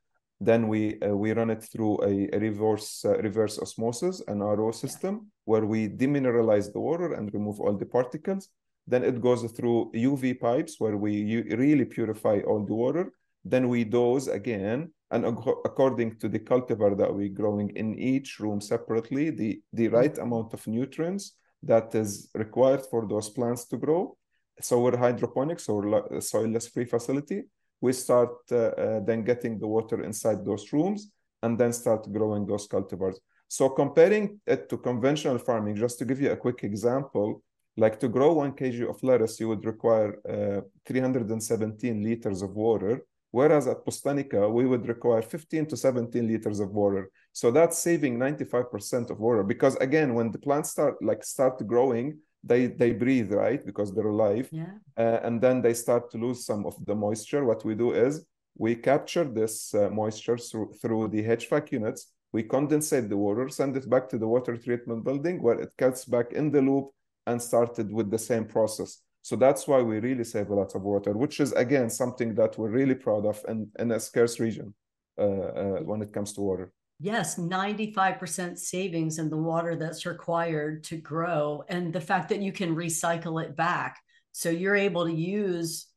Then 0.49 0.61
we 0.71 0.81
uh, 1.01 1.15
we 1.23 1.29
run 1.39 1.49
it 1.55 1.63
through 1.71 1.95
a, 2.11 2.13
a 2.35 2.39
reverse 2.39 2.89
uh, 3.05 3.17
reverse 3.27 3.55
osmosis, 3.65 4.15
an 4.31 4.39
RO 4.59 4.71
system, 4.71 5.13
where 5.45 5.65
we 5.73 5.79
demineralize 6.03 6.67
the 6.73 6.79
water 6.89 7.09
and 7.17 7.33
remove 7.37 7.57
all 7.63 7.75
the 7.77 7.85
particles. 7.97 8.43
Then 8.91 9.03
it 9.03 9.17
goes 9.27 9.41
through 9.57 9.79
UV 10.09 10.23
pipes 10.47 10.73
where 10.81 10.97
we 11.05 11.11
u- 11.37 11.47
really 11.63 11.85
purify 11.97 12.37
all 12.49 12.61
the 12.65 12.75
water. 12.85 13.05
Then 13.53 13.63
we 13.73 13.83
dose 13.99 14.27
again, 14.39 14.79
and 15.13 15.21
ac- 15.25 15.59
according 15.69 16.09
to 16.21 16.27
the 16.33 16.39
cultivar 16.51 16.91
that 16.97 17.13
we're 17.15 17.37
growing 17.41 17.69
in 17.81 17.87
each 18.13 18.29
room 18.43 18.59
separately, 18.73 19.25
the, 19.41 19.51
the 19.79 19.87
right 19.87 20.15
amount 20.25 20.53
of 20.53 20.61
nutrients 20.67 21.25
that 21.65 21.93
is 21.95 22.29
required 22.33 22.85
for 22.85 23.07
those 23.07 23.29
plants 23.29 23.65
to 23.65 23.77
grow. 23.77 24.15
So 24.61 24.79
we're 24.79 24.97
hydroponics 24.97 25.67
or 25.67 25.83
soilless 26.19 26.71
free 26.71 26.85
facility. 26.85 27.43
We 27.81 27.91
start 27.93 28.35
uh, 28.51 28.55
uh, 28.55 28.99
then 29.01 29.23
getting 29.23 29.59
the 29.59 29.67
water 29.67 30.03
inside 30.03 30.45
those 30.45 30.71
rooms 30.71 31.11
and 31.43 31.57
then 31.59 31.73
start 31.73 32.11
growing 32.11 32.45
those 32.45 32.67
cultivars. 32.67 33.17
So 33.47 33.69
comparing 33.69 34.39
it 34.47 34.69
to 34.69 34.77
conventional 34.77 35.37
farming, 35.37 35.75
just 35.75 35.99
to 35.99 36.05
give 36.05 36.21
you 36.21 36.31
a 36.31 36.37
quick 36.37 36.63
example, 36.63 37.43
like 37.77 37.99
to 37.99 38.07
grow 38.07 38.33
one 38.33 38.53
kg 38.53 38.89
of 38.89 39.03
lettuce, 39.03 39.39
you 39.39 39.49
would 39.49 39.65
require 39.65 40.15
uh, 40.27 40.61
317 40.85 42.01
liters 42.01 42.41
of 42.41 42.51
water, 42.51 43.05
whereas 43.31 43.67
at 43.67 43.85
Bustanica, 43.85 44.51
we 44.51 44.65
would 44.65 44.87
require 44.87 45.21
15 45.21 45.65
to 45.67 45.77
17 45.77 46.25
liters 46.25 46.59
of 46.59 46.69
water. 46.69 47.11
So 47.35 47.51
that's 47.51 47.77
saving 47.77 48.17
95% 48.17 49.09
of 49.11 49.19
water 49.19 49.43
because 49.43 49.75
again, 49.87 50.13
when 50.13 50.31
the 50.31 50.39
plants 50.39 50.69
start 50.71 50.95
like 51.03 51.21
start 51.23 51.55
growing, 51.67 52.07
they 52.41 52.67
they 52.67 52.91
breathe 52.93 53.31
right 53.33 53.61
because 53.65 53.89
they're 53.93 54.13
alive, 54.17 54.47
Yeah. 54.51 54.73
uh, 55.03 55.19
and 55.27 55.41
then 55.41 55.61
they 55.61 55.73
start 55.73 56.03
to 56.11 56.17
lose 56.17 56.45
some 56.45 56.65
of 56.65 56.75
the 56.87 56.95
moisture. 56.95 57.43
What 57.43 57.65
we 57.65 57.75
do 57.75 57.91
is 57.91 58.13
we 58.57 58.71
capture 58.75 59.25
this 59.25 59.73
uh, 59.73 59.89
moisture 59.89 60.37
through 60.37 60.69
through 60.81 61.09
the 61.09 61.23
HVAC 61.23 61.65
units. 61.73 62.01
We 62.31 62.43
condensate 62.43 63.07
the 63.09 63.17
water, 63.17 63.49
send 63.49 63.75
it 63.75 63.89
back 63.89 64.07
to 64.09 64.17
the 64.17 64.27
water 64.35 64.55
treatment 64.55 65.03
building 65.03 65.41
where 65.41 65.59
it 65.65 65.71
cuts 65.77 66.05
back 66.05 66.31
in 66.39 66.51
the 66.51 66.61
loop 66.61 66.85
and 67.27 67.41
started 67.41 67.91
with 67.91 68.09
the 68.11 68.19
same 68.31 68.45
process. 68.45 69.01
So 69.29 69.35
that's 69.35 69.67
why 69.67 69.81
we 69.81 69.99
really 69.99 70.23
save 70.23 70.49
a 70.51 70.55
lot 70.61 70.75
of 70.75 70.81
water, 70.83 71.11
which 71.23 71.39
is 71.41 71.51
again 71.65 71.89
something 71.89 72.33
that 72.35 72.57
we're 72.57 72.77
really 72.79 72.95
proud 72.95 73.25
of 73.25 73.37
in, 73.51 73.57
in 73.77 73.91
a 73.91 73.99
scarce 73.99 74.39
region 74.39 74.73
uh, 75.17 75.23
uh, 75.61 75.79
when 75.89 76.01
it 76.01 76.13
comes 76.13 76.31
to 76.33 76.41
water. 76.41 76.71
Yes, 76.99 77.37
95% 77.37 78.57
savings 78.57 79.19
in 79.19 79.29
the 79.29 79.37
water 79.37 79.75
that's 79.75 80.05
required 80.05 80.83
to 80.85 80.97
grow, 80.97 81.63
and 81.67 81.91
the 81.91 81.99
fact 82.01 82.29
that 82.29 82.41
you 82.41 82.51
can 82.51 82.75
recycle 82.75 83.43
it 83.43 83.55
back. 83.55 83.99
So 84.31 84.49
you're 84.49 84.75
able 84.75 85.05
to 85.05 85.13
use 85.13 85.87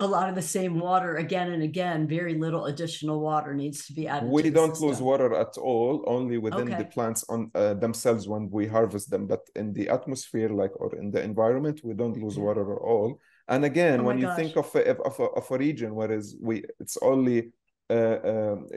a 0.00 0.06
lot 0.06 0.28
of 0.28 0.34
the 0.34 0.42
same 0.42 0.80
water 0.80 1.16
again 1.16 1.52
and 1.52 1.62
again. 1.62 2.08
Very 2.08 2.34
little 2.34 2.64
additional 2.64 3.20
water 3.20 3.54
needs 3.54 3.86
to 3.86 3.92
be 3.92 4.08
added. 4.08 4.28
We 4.30 4.50
don't 4.50 4.80
lose 4.80 5.00
water 5.00 5.34
at 5.34 5.56
all, 5.58 6.04
only 6.06 6.38
within 6.38 6.74
the 6.76 6.84
plants 6.84 7.24
on 7.28 7.50
uh, 7.54 7.74
themselves 7.74 8.26
when 8.26 8.50
we 8.50 8.66
harvest 8.66 9.10
them. 9.10 9.26
But 9.26 9.42
in 9.54 9.72
the 9.72 9.88
atmosphere, 9.88 10.48
like 10.48 10.72
or 10.80 10.94
in 10.96 11.10
the 11.10 11.22
environment, 11.22 11.82
we 11.84 11.94
don't 11.94 12.16
lose 12.16 12.38
water 12.38 12.72
at 12.72 12.80
all. 12.80 13.20
And 13.46 13.64
again, 13.64 14.00
Oh 14.00 14.04
when 14.04 14.16
my 14.16 14.22
you 14.22 14.26
gosh. 14.28 14.36
think 14.36 14.56
of 14.56 14.74
a, 14.74 14.96
of 15.00 15.18
a, 15.20 15.24
of 15.24 15.50
a 15.50 15.58
region 15.58 15.94
whereas 15.94 16.36
we 16.40 16.64
it's 16.78 16.96
only 17.02 17.52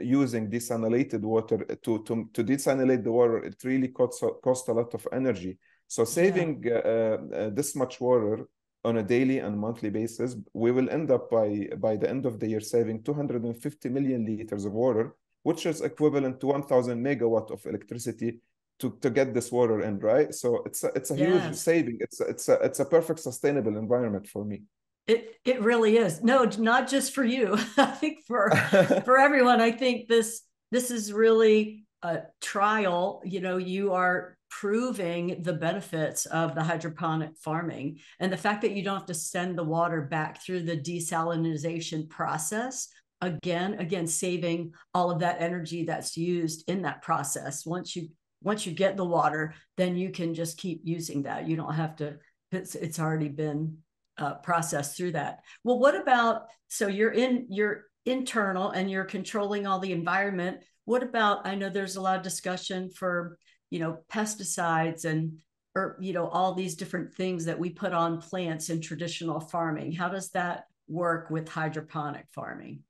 using 0.02 0.50
desalinated 0.50 1.20
water 1.20 1.58
to 1.58 2.02
to 2.04 2.28
to 2.32 2.44
desalinate 2.44 3.04
the 3.04 3.12
water, 3.12 3.38
it 3.38 3.62
really 3.64 3.88
costs 3.88 4.22
cost 4.42 4.68
a 4.68 4.72
lot 4.72 4.94
of 4.94 5.06
energy. 5.12 5.58
So 5.86 6.04
saving 6.04 6.64
uh, 6.66 6.78
uh, 6.78 7.50
this 7.50 7.76
much 7.76 8.00
water 8.00 8.48
on 8.84 8.98
a 8.98 9.02
daily 9.02 9.38
and 9.38 9.58
monthly 9.58 9.90
basis, 9.90 10.36
we 10.52 10.70
will 10.70 10.90
end 10.90 11.10
up 11.10 11.30
by 11.30 11.68
by 11.78 11.96
the 11.96 12.08
end 12.08 12.26
of 12.26 12.40
the 12.40 12.48
year 12.48 12.60
saving 12.60 13.02
250 13.02 13.88
million 13.88 14.24
liters 14.26 14.64
of 14.64 14.72
water, 14.72 15.16
which 15.42 15.66
is 15.66 15.80
equivalent 15.80 16.40
to 16.40 16.46
1,000 16.48 17.02
megawatt 17.02 17.50
of 17.50 17.64
electricity 17.66 18.40
to, 18.78 18.96
to 19.00 19.10
get 19.10 19.32
this 19.34 19.52
water 19.52 19.82
in, 19.82 19.98
right? 20.00 20.34
So 20.34 20.62
it's 20.66 20.84
a, 20.84 20.88
it's 20.94 21.10
a 21.10 21.16
yes. 21.16 21.44
huge 21.44 21.54
saving. 21.54 21.98
It's 22.00 22.20
a, 22.20 22.24
it's 22.24 22.48
a 22.48 22.54
it's 22.54 22.80
a 22.80 22.84
perfect 22.84 23.20
sustainable 23.20 23.76
environment 23.76 24.26
for 24.28 24.44
me. 24.44 24.62
It 25.06 25.34
it 25.44 25.60
really 25.60 25.96
is. 25.96 26.22
No, 26.22 26.44
not 26.58 26.88
just 26.88 27.14
for 27.14 27.24
you. 27.24 27.58
I 27.76 27.86
think 27.86 28.24
for 28.26 28.50
for 29.04 29.18
everyone. 29.18 29.60
I 29.60 29.70
think 29.70 30.08
this 30.08 30.42
this 30.70 30.90
is 30.90 31.12
really 31.12 31.84
a 32.02 32.22
trial. 32.40 33.20
You 33.24 33.40
know, 33.40 33.56
you 33.58 33.92
are 33.92 34.36
proving 34.60 35.42
the 35.42 35.52
benefits 35.52 36.26
of 36.26 36.54
the 36.54 36.62
hydroponic 36.62 37.36
farming 37.36 37.98
and 38.20 38.32
the 38.32 38.36
fact 38.36 38.62
that 38.62 38.70
you 38.70 38.84
don't 38.84 38.98
have 38.98 39.06
to 39.06 39.14
send 39.14 39.58
the 39.58 39.64
water 39.64 40.02
back 40.02 40.40
through 40.40 40.62
the 40.62 40.76
desalinization 40.76 42.08
process 42.08 42.88
again 43.20 43.74
again 43.80 44.06
saving 44.06 44.72
all 44.92 45.10
of 45.10 45.20
that 45.20 45.40
energy 45.40 45.84
that's 45.84 46.16
used 46.16 46.68
in 46.68 46.82
that 46.82 47.02
process 47.02 47.66
once 47.66 47.96
you 47.96 48.08
once 48.42 48.64
you 48.64 48.72
get 48.72 48.96
the 48.96 49.04
water 49.04 49.54
then 49.76 49.96
you 49.96 50.10
can 50.10 50.34
just 50.34 50.56
keep 50.56 50.80
using 50.84 51.22
that 51.22 51.48
you 51.48 51.56
don't 51.56 51.74
have 51.74 51.96
to 51.96 52.16
it's, 52.52 52.76
it's 52.76 53.00
already 53.00 53.28
been 53.28 53.78
uh, 54.18 54.34
processed 54.34 54.96
through 54.96 55.12
that. 55.12 55.40
Well 55.62 55.78
what 55.78 55.94
about 55.94 56.46
so 56.68 56.86
you're 56.86 57.12
in 57.12 57.46
you're 57.50 57.84
internal 58.06 58.70
and 58.70 58.90
you're 58.90 59.04
controlling 59.04 59.66
all 59.66 59.78
the 59.78 59.92
environment. 59.92 60.58
What 60.84 61.02
about 61.02 61.46
i 61.46 61.54
know 61.54 61.70
there's 61.70 61.96
a 61.96 62.00
lot 62.00 62.16
of 62.16 62.22
discussion 62.22 62.90
for 62.90 63.38
you 63.70 63.78
know 63.80 63.98
pesticides 64.12 65.04
and 65.04 65.38
or 65.74 65.96
you 66.00 66.12
know 66.12 66.28
all 66.28 66.54
these 66.54 66.76
different 66.76 67.12
things 67.14 67.44
that 67.44 67.58
we 67.58 67.70
put 67.70 67.92
on 67.92 68.20
plants 68.20 68.70
in 68.70 68.80
traditional 68.80 69.40
farming. 69.40 69.92
How 69.92 70.08
does 70.08 70.30
that 70.30 70.66
work 70.86 71.30
with 71.30 71.48
hydroponic 71.48 72.26
farming? 72.32 72.80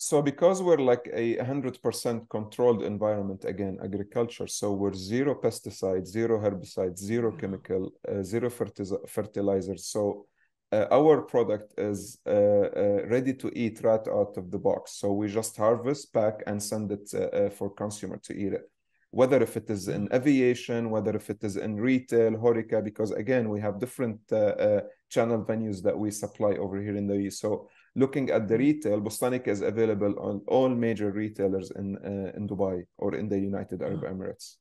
So 0.00 0.22
because 0.22 0.62
we're 0.62 0.78
like 0.78 1.10
a 1.12 1.36
100% 1.38 2.28
controlled 2.28 2.84
environment 2.84 3.44
again 3.44 3.78
agriculture 3.82 4.46
so 4.46 4.72
we're 4.72 4.94
zero 4.94 5.34
pesticides 5.34 6.06
zero 6.06 6.38
herbicides 6.38 6.98
zero 6.98 7.30
mm-hmm. 7.30 7.40
chemical 7.40 7.92
uh, 8.08 8.22
zero 8.22 8.48
fertilizers 8.48 9.86
so 9.86 10.26
uh, 10.72 10.86
our 10.90 11.22
product 11.22 11.72
is 11.78 12.18
uh, 12.26 12.30
uh, 12.30 13.00
ready 13.06 13.32
to 13.32 13.50
eat 13.54 13.80
right 13.82 14.06
out 14.08 14.36
of 14.36 14.50
the 14.50 14.58
box 14.58 14.98
so 15.00 15.12
we 15.12 15.28
just 15.28 15.56
harvest 15.56 16.12
pack 16.12 16.42
and 16.46 16.62
send 16.62 16.90
it 16.92 17.08
uh, 17.14 17.18
uh, 17.18 17.50
for 17.50 17.70
consumer 17.70 18.18
to 18.22 18.34
eat 18.34 18.52
it 18.52 18.70
whether 19.10 19.42
if 19.42 19.56
it 19.56 19.70
is 19.70 19.88
in 19.88 20.04
mm-hmm. 20.04 20.14
aviation 20.14 20.90
whether 20.90 21.16
if 21.16 21.30
it 21.30 21.42
is 21.42 21.56
in 21.56 21.76
retail 21.76 22.32
horeca 22.32 22.84
because 22.84 23.10
again 23.12 23.48
we 23.48 23.60
have 23.60 23.80
different 23.80 24.20
uh, 24.32 24.80
channel 25.08 25.42
venues 25.44 25.82
that 25.82 25.98
we 25.98 26.10
supply 26.10 26.52
over 26.52 26.80
here 26.80 26.96
in 26.96 27.06
the 27.06 27.18
US. 27.28 27.38
so 27.38 27.68
looking 27.94 28.30
at 28.30 28.46
the 28.46 28.54
mm-hmm. 28.54 28.62
retail, 28.62 29.00
Bustanica 29.00 29.48
is 29.48 29.62
available 29.62 30.14
on 30.20 30.42
all 30.46 30.68
major 30.68 31.10
retailers 31.10 31.70
in 31.72 31.96
uh, 31.98 32.36
in 32.36 32.46
Dubai 32.46 32.84
or 32.98 33.14
in 33.14 33.28
the 33.28 33.38
United 33.38 33.82
Arab 33.82 34.02
oh. 34.04 34.12
Emirates. 34.12 34.56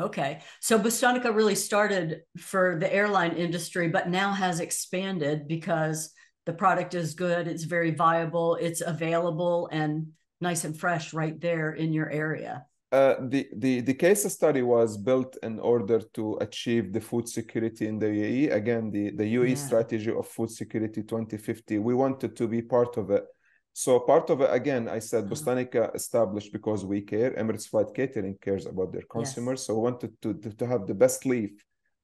Okay, 0.00 0.40
so 0.60 0.78
Bustanica 0.78 1.34
really 1.34 1.54
started 1.54 2.22
for 2.38 2.78
the 2.80 2.92
airline 2.92 3.32
industry, 3.32 3.88
but 3.88 4.08
now 4.08 4.32
has 4.32 4.60
expanded 4.60 5.46
because 5.46 6.12
the 6.46 6.52
product 6.52 6.94
is 6.94 7.14
good, 7.14 7.46
it's 7.46 7.64
very 7.64 7.90
viable, 7.90 8.56
it's 8.56 8.80
available, 8.80 9.68
and 9.70 10.08
nice 10.40 10.64
and 10.64 10.78
fresh 10.78 11.12
right 11.12 11.38
there 11.40 11.72
in 11.72 11.92
your 11.92 12.10
area. 12.10 12.64
Uh, 12.92 13.14
the, 13.28 13.46
the, 13.56 13.82
the 13.82 13.94
case 13.94 14.24
study 14.32 14.62
was 14.62 14.96
built 14.96 15.36
in 15.44 15.60
order 15.60 16.00
to 16.12 16.36
achieve 16.40 16.92
the 16.92 17.00
food 17.00 17.28
security 17.28 17.86
in 17.86 17.98
the 17.98 18.06
UAE. 18.06 18.52
Again, 18.52 18.90
the, 18.90 19.10
the 19.10 19.34
UAE 19.36 19.50
yeah. 19.50 19.54
strategy 19.54 20.10
of 20.10 20.26
food 20.26 20.50
security 20.50 21.02
2050, 21.02 21.78
we 21.78 21.94
wanted 21.94 22.34
to 22.36 22.48
be 22.48 22.62
part 22.62 22.96
of 22.96 23.10
it. 23.10 23.24
So 23.72 24.00
part 24.00 24.30
of 24.30 24.40
it, 24.40 24.50
again, 24.52 24.88
I 24.88 24.98
said 24.98 25.24
uh-huh. 25.24 25.34
Bustanica 25.34 25.94
established 25.94 26.52
because 26.52 26.84
we 26.84 27.00
care. 27.00 27.30
Emirates 27.32 27.68
Flight 27.68 27.94
Catering 27.94 28.36
cares 28.40 28.66
about 28.66 28.92
their 28.92 29.06
consumers. 29.10 29.60
Yes. 29.60 29.66
So 29.66 29.74
we 29.74 29.82
wanted 29.82 30.20
to, 30.22 30.34
to, 30.34 30.50
to, 30.50 30.66
have 30.66 30.86
the 30.86 30.94
best 30.94 31.24
leaf 31.24 31.50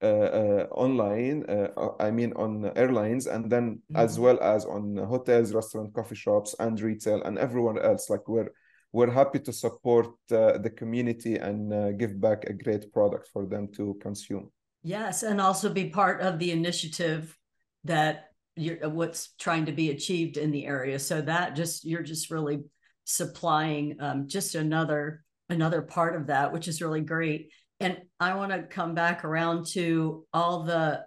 uh, 0.02 0.06
uh, 0.06 0.66
online, 0.72 1.44
uh, 1.48 1.68
I 1.98 2.10
mean 2.10 2.32
on 2.36 2.70
airlines, 2.76 3.26
and 3.26 3.50
then 3.50 3.76
mm-hmm. 3.76 3.96
as 3.96 4.18
well 4.18 4.38
as 4.40 4.64
on 4.64 4.96
hotels, 4.96 5.54
restaurant, 5.54 5.94
coffee 5.94 6.14
shops, 6.14 6.54
and 6.58 6.80
retail, 6.80 7.22
and 7.22 7.38
everyone 7.38 7.78
else. 7.78 8.10
Like 8.10 8.28
we're 8.28 8.50
we're 8.92 9.10
happy 9.10 9.38
to 9.40 9.52
support 9.52 10.08
uh, 10.30 10.58
the 10.58 10.70
community 10.70 11.36
and 11.36 11.72
uh, 11.72 11.92
give 11.92 12.20
back 12.20 12.44
a 12.44 12.52
great 12.52 12.92
product 12.92 13.28
for 13.32 13.46
them 13.46 13.68
to 13.76 13.98
consume. 14.00 14.50
Yes, 14.82 15.22
and 15.22 15.40
also 15.40 15.72
be 15.72 15.88
part 15.88 16.20
of 16.20 16.38
the 16.38 16.52
initiative 16.52 17.36
that 17.84 18.32
you're 18.56 18.88
what's 18.88 19.34
trying 19.38 19.66
to 19.66 19.72
be 19.72 19.90
achieved 19.90 20.36
in 20.36 20.50
the 20.50 20.66
area. 20.66 20.98
So 20.98 21.20
that 21.20 21.54
just 21.54 21.84
you're 21.84 22.02
just 22.02 22.30
really 22.30 22.64
supplying 23.04 23.96
um, 24.00 24.26
just 24.28 24.54
another 24.54 25.22
another 25.48 25.82
part 25.82 26.16
of 26.16 26.26
that, 26.26 26.52
which 26.52 26.66
is 26.66 26.82
really 26.82 27.02
great. 27.02 27.52
And 27.78 27.98
I 28.18 28.34
want 28.34 28.52
to 28.52 28.62
come 28.62 28.94
back 28.94 29.24
around 29.24 29.66
to 29.68 30.26
all 30.32 30.64
the 30.64 31.04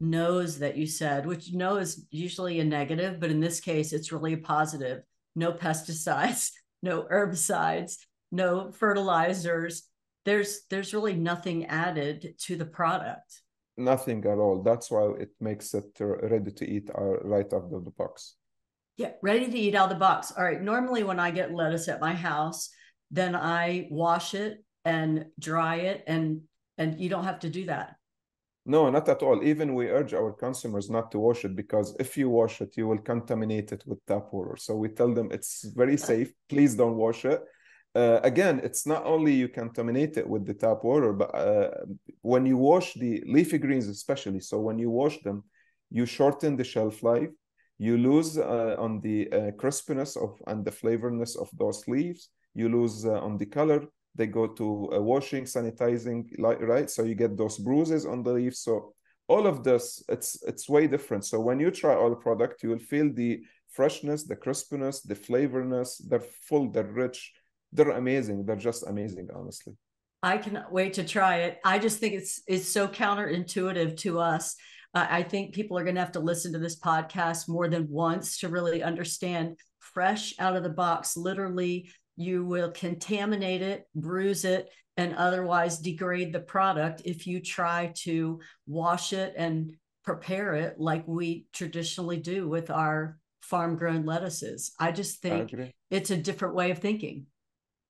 no's 0.00 0.58
that 0.60 0.76
you 0.76 0.86
said, 0.86 1.26
which 1.26 1.52
no 1.52 1.76
is 1.76 2.06
usually 2.10 2.60
a 2.60 2.64
negative, 2.64 3.20
but 3.20 3.30
in 3.30 3.40
this 3.40 3.60
case, 3.60 3.92
it's 3.92 4.12
really 4.12 4.34
a 4.34 4.38
positive. 4.38 5.02
No 5.34 5.52
pesticides, 5.52 6.50
no 6.82 7.04
herbicides, 7.04 7.96
no 8.30 8.70
fertilizers. 8.70 9.82
There's 10.24 10.62
there's 10.70 10.94
really 10.94 11.14
nothing 11.14 11.66
added 11.66 12.34
to 12.42 12.56
the 12.56 12.64
product. 12.64 13.40
Nothing 13.76 14.24
at 14.26 14.38
all. 14.38 14.62
That's 14.62 14.90
why 14.90 15.12
it 15.18 15.30
makes 15.40 15.72
it 15.74 15.96
ready 16.00 16.52
to 16.52 16.68
eat 16.68 16.90
uh, 16.96 17.20
right 17.20 17.50
out 17.52 17.72
of 17.72 17.84
the 17.84 17.90
box. 17.90 18.36
Yeah, 18.98 19.12
ready 19.22 19.50
to 19.50 19.58
eat 19.58 19.74
out 19.74 19.90
of 19.90 19.96
the 19.96 20.00
box. 20.00 20.32
All 20.36 20.44
right. 20.44 20.60
Normally, 20.60 21.02
when 21.02 21.18
I 21.18 21.30
get 21.30 21.54
lettuce 21.54 21.88
at 21.88 22.00
my 22.00 22.12
house, 22.12 22.70
then 23.10 23.34
I 23.34 23.88
wash 23.90 24.34
it 24.34 24.62
and 24.84 25.26
dry 25.38 25.76
it, 25.76 26.04
and 26.06 26.42
and 26.76 27.00
you 27.00 27.08
don't 27.08 27.24
have 27.24 27.40
to 27.40 27.48
do 27.48 27.66
that. 27.66 27.96
No, 28.64 28.88
not 28.90 29.08
at 29.08 29.22
all. 29.22 29.42
Even 29.42 29.74
we 29.74 29.88
urge 29.88 30.14
our 30.14 30.32
consumers 30.32 30.88
not 30.88 31.10
to 31.12 31.18
wash 31.18 31.44
it 31.44 31.56
because 31.56 31.96
if 31.98 32.16
you 32.16 32.30
wash 32.30 32.60
it, 32.60 32.76
you 32.76 32.86
will 32.86 32.98
contaminate 32.98 33.72
it 33.72 33.82
with 33.86 34.04
tap 34.06 34.32
water. 34.32 34.56
So 34.56 34.76
we 34.76 34.88
tell 34.88 35.12
them 35.12 35.30
it's 35.32 35.64
very 35.74 35.96
safe. 36.10 36.32
Please 36.48 36.74
don't 36.76 36.96
wash 36.96 37.24
it. 37.24 37.42
Uh, 37.94 38.20
again, 38.22 38.60
it's 38.64 38.86
not 38.86 39.04
only 39.04 39.32
you 39.32 39.48
contaminate 39.48 40.16
it 40.16 40.28
with 40.28 40.46
the 40.46 40.54
tap 40.54 40.82
water, 40.82 41.12
but 41.12 41.34
uh, 41.34 41.70
when 42.22 42.46
you 42.46 42.56
wash 42.56 42.94
the 42.94 43.22
leafy 43.26 43.58
greens, 43.58 43.88
especially, 43.88 44.40
so 44.40 44.58
when 44.58 44.78
you 44.78 44.90
wash 44.90 45.20
them, 45.22 45.44
you 45.90 46.06
shorten 46.06 46.56
the 46.56 46.64
shelf 46.64 47.02
life. 47.02 47.28
You 47.78 47.98
lose 47.98 48.38
uh, 48.38 48.76
on 48.78 49.00
the 49.00 49.30
uh, 49.30 49.50
crispiness 49.52 50.16
of 50.16 50.40
and 50.46 50.64
the 50.64 50.70
flavorness 50.70 51.36
of 51.36 51.50
those 51.58 51.86
leaves. 51.88 52.30
You 52.54 52.68
lose 52.68 53.04
uh, 53.04 53.20
on 53.20 53.36
the 53.38 53.46
color 53.46 53.86
they 54.14 54.26
go 54.26 54.46
to 54.46 54.92
uh, 54.92 55.00
washing 55.00 55.44
sanitizing 55.44 56.28
right 56.38 56.90
so 56.90 57.02
you 57.02 57.14
get 57.14 57.36
those 57.36 57.58
bruises 57.58 58.04
on 58.06 58.22
the 58.22 58.32
leaf 58.32 58.54
so 58.54 58.94
all 59.28 59.46
of 59.46 59.64
this 59.64 60.02
it's 60.08 60.42
it's 60.46 60.68
way 60.68 60.86
different 60.86 61.24
so 61.24 61.40
when 61.40 61.58
you 61.58 61.70
try 61.70 61.94
our 61.94 62.14
product 62.14 62.62
you 62.62 62.68
will 62.68 62.78
feel 62.78 63.10
the 63.14 63.40
freshness 63.70 64.24
the 64.24 64.36
crispness 64.36 65.00
the 65.00 65.14
flavorness 65.14 65.98
they're 66.08 66.28
full 66.48 66.70
they're 66.70 66.92
rich 66.92 67.32
they're 67.72 67.90
amazing. 67.90 68.44
They're 68.44 68.56
just 68.56 68.86
amazing 68.86 69.28
honestly. 69.34 69.74
I 70.22 70.38
cannot 70.38 70.72
wait 70.72 70.94
to 70.94 71.04
try 71.04 71.38
it. 71.38 71.58
I 71.64 71.78
just 71.78 71.98
think 71.98 72.14
it's 72.14 72.42
it's 72.46 72.68
so 72.68 72.88
counterintuitive 72.88 73.96
to 73.98 74.20
us. 74.20 74.56
Uh, 74.94 75.06
i 75.08 75.22
think 75.22 75.54
people 75.54 75.78
are 75.78 75.84
going 75.84 75.94
to 75.94 76.02
have 76.02 76.12
to 76.12 76.20
listen 76.20 76.52
to 76.52 76.58
this 76.58 76.78
podcast 76.78 77.48
more 77.48 77.66
than 77.66 77.88
once 77.88 78.38
to 78.40 78.50
really 78.50 78.82
understand 78.82 79.56
fresh 79.80 80.34
out 80.38 80.56
of 80.56 80.62
the 80.62 80.68
box. 80.68 81.16
Literally 81.16 81.90
you 82.16 82.44
will 82.44 82.70
contaminate 82.70 83.62
it, 83.62 83.84
bruise 83.94 84.44
it, 84.44 84.68
and 84.96 85.14
otherwise 85.14 85.78
degrade 85.78 86.32
the 86.32 86.40
product 86.40 87.02
if 87.04 87.26
you 87.26 87.40
try 87.40 87.92
to 87.96 88.40
wash 88.66 89.12
it 89.12 89.32
and 89.36 89.74
prepare 90.04 90.54
it 90.54 90.78
like 90.78 91.06
we 91.06 91.46
traditionally 91.52 92.18
do 92.18 92.48
with 92.48 92.70
our 92.70 93.18
farm 93.40 93.76
grown 93.76 94.04
lettuces. 94.04 94.72
I 94.78 94.92
just 94.92 95.20
think 95.20 95.54
I 95.58 95.72
it's 95.90 96.10
a 96.10 96.16
different 96.16 96.54
way 96.54 96.70
of 96.70 96.78
thinking. 96.78 97.26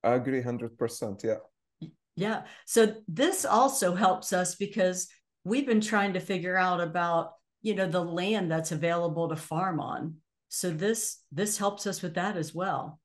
I 0.04 0.14
agree 0.14 0.42
100%. 0.42 1.25
Yeah. 1.25 1.88
Yeah. 2.16 2.42
So 2.66 2.94
this 3.09 3.44
also 3.44 3.94
helps 3.94 4.32
us 4.32 4.54
because 4.54 5.09
we've 5.44 5.66
been 5.66 5.80
trying 5.80 6.12
to 6.12 6.21
figure 6.21 6.56
out 6.56 6.80
about, 6.80 7.32
you 7.62 7.75
know, 7.75 7.87
the 7.87 8.04
land 8.04 8.50
that's 8.50 8.73
available 8.73 9.28
to 9.28 9.37
farm 9.37 9.80
on. 9.80 10.16
So 10.49 10.71
this 10.71 11.23
this 11.32 11.56
helps 11.56 11.87
us 11.87 12.02
with 12.02 12.14
that 12.14 12.37
as 12.37 12.54
well 12.54 13.00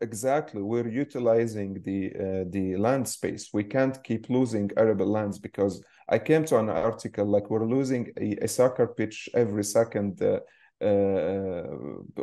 exactly 0.00 0.62
we're 0.62 0.88
utilizing 0.88 1.80
the 1.84 2.10
uh, 2.14 2.44
the 2.50 2.76
land 2.76 3.06
space 3.06 3.50
we 3.52 3.64
can't 3.64 4.02
keep 4.02 4.30
losing 4.30 4.70
arable 4.76 5.06
lands 5.06 5.38
because 5.38 5.82
i 6.08 6.18
came 6.18 6.44
to 6.44 6.58
an 6.58 6.70
article 6.70 7.26
like 7.26 7.50
we're 7.50 7.68
losing 7.68 8.10
a, 8.18 8.36
a 8.42 8.48
soccer 8.48 8.86
pitch 8.86 9.28
every 9.34 9.64
second 9.64 10.20
uh, 10.22 10.38
uh, 10.82 11.64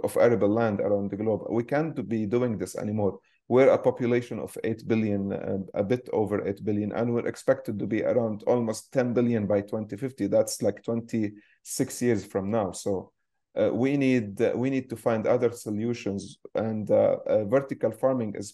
of 0.03 0.17
arable 0.17 0.49
land 0.49 0.79
around 0.81 1.11
the 1.11 1.17
globe 1.17 1.41
we 1.49 1.63
can't 1.63 2.07
be 2.09 2.25
doing 2.25 2.57
this 2.57 2.75
anymore 2.75 3.19
we're 3.49 3.69
a 3.69 3.77
population 3.77 4.39
of 4.39 4.57
8 4.63 4.87
billion 4.87 5.31
uh, 5.31 5.57
a 5.73 5.83
bit 5.83 6.09
over 6.11 6.45
8 6.45 6.63
billion 6.65 6.91
and 6.91 7.13
we're 7.13 7.27
expected 7.27 7.79
to 7.79 7.87
be 7.87 8.03
around 8.03 8.43
almost 8.45 8.91
10 8.91 9.13
billion 9.13 9.47
by 9.47 9.61
2050 9.61 10.27
that's 10.27 10.61
like 10.61 10.83
26 10.83 12.01
years 12.01 12.25
from 12.25 12.51
now. 12.51 12.71
So 12.71 13.11
uh, 13.57 13.69
we 13.73 13.97
need 13.97 14.41
uh, 14.41 14.51
we 14.55 14.69
need 14.69 14.89
to 14.89 14.95
find 14.95 15.25
other 15.25 15.51
solutions. 15.51 16.37
And 16.53 16.89
uh, 16.91 17.45
vertical 17.45 17.91
farming 17.91 18.35
is 18.37 18.53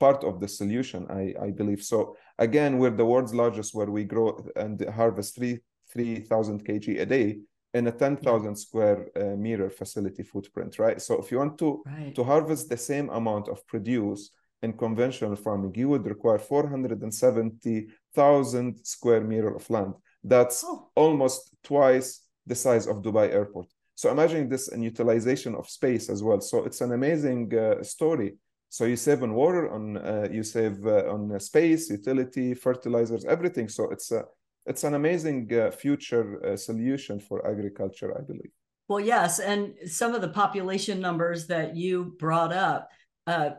part 0.00 0.24
of 0.24 0.40
the 0.40 0.48
solution, 0.48 1.06
I, 1.10 1.34
I 1.40 1.50
believe. 1.50 1.82
So 1.82 2.16
again, 2.38 2.78
we're 2.78 2.96
the 2.96 3.04
world's 3.04 3.34
largest 3.34 3.74
where 3.74 3.90
we 3.90 4.04
grow 4.04 4.42
and 4.56 4.82
harvest 4.88 5.36
three 5.36 5.60
3,000 5.92 6.64
kg 6.64 7.00
a 7.00 7.06
day 7.06 7.40
in 7.72 7.86
a 7.86 7.92
10,000 7.92 8.56
square 8.56 9.06
uh, 9.16 9.36
meter 9.36 9.70
facility 9.70 10.22
footprint, 10.22 10.78
right? 10.78 11.00
So 11.00 11.18
if 11.20 11.30
you 11.30 11.38
want 11.38 11.56
to, 11.58 11.82
right. 11.86 12.14
to 12.14 12.22
harvest 12.24 12.68
the 12.68 12.76
same 12.76 13.08
amount 13.10 13.48
of 13.48 13.66
produce 13.66 14.30
in 14.62 14.74
conventional 14.74 15.34
farming, 15.36 15.72
you 15.76 15.88
would 15.88 16.04
require 16.06 16.38
470,000 16.38 18.84
square 18.84 19.22
meter 19.22 19.54
of 19.54 19.70
land. 19.70 19.94
That's 20.22 20.62
oh. 20.66 20.90
almost 20.94 21.54
twice 21.62 22.20
the 22.46 22.54
size 22.54 22.86
of 22.86 23.00
Dubai 23.02 23.32
airport. 23.32 23.66
So 23.94 24.10
imagine 24.10 24.46
this 24.48 24.68
in 24.68 24.82
utilization 24.82 25.54
of 25.54 25.68
space 25.68 26.08
as 26.08 26.22
well. 26.22 26.40
So 26.40 26.64
it's 26.64 26.80
an 26.80 26.92
amazing 26.92 27.54
uh, 27.54 27.82
story. 27.82 28.36
So 28.68 28.84
you 28.84 28.96
save 28.96 29.22
on 29.22 29.34
water, 29.34 29.70
on 29.70 29.96
uh, 29.96 30.28
you 30.30 30.42
save 30.42 30.86
uh, 30.86 31.14
on 31.14 31.40
space, 31.40 31.90
utility, 31.90 32.54
fertilizers, 32.54 33.24
everything. 33.24 33.68
So 33.68 33.90
it's 33.90 34.12
a 34.12 34.24
it's 34.66 34.84
an 34.84 34.94
amazing 34.94 35.52
uh, 35.52 35.70
future 35.70 36.44
uh, 36.44 36.56
solution 36.56 37.20
for 37.20 37.46
agriculture, 37.46 38.16
I 38.16 38.22
believe. 38.22 38.50
Well, 38.88 39.00
yes, 39.00 39.38
and 39.38 39.74
some 39.86 40.14
of 40.14 40.20
the 40.20 40.28
population 40.28 41.00
numbers 41.00 41.46
that 41.46 41.76
you 41.76 42.16
brought 42.18 42.52
up, 42.52 42.88
uh, 43.26 43.50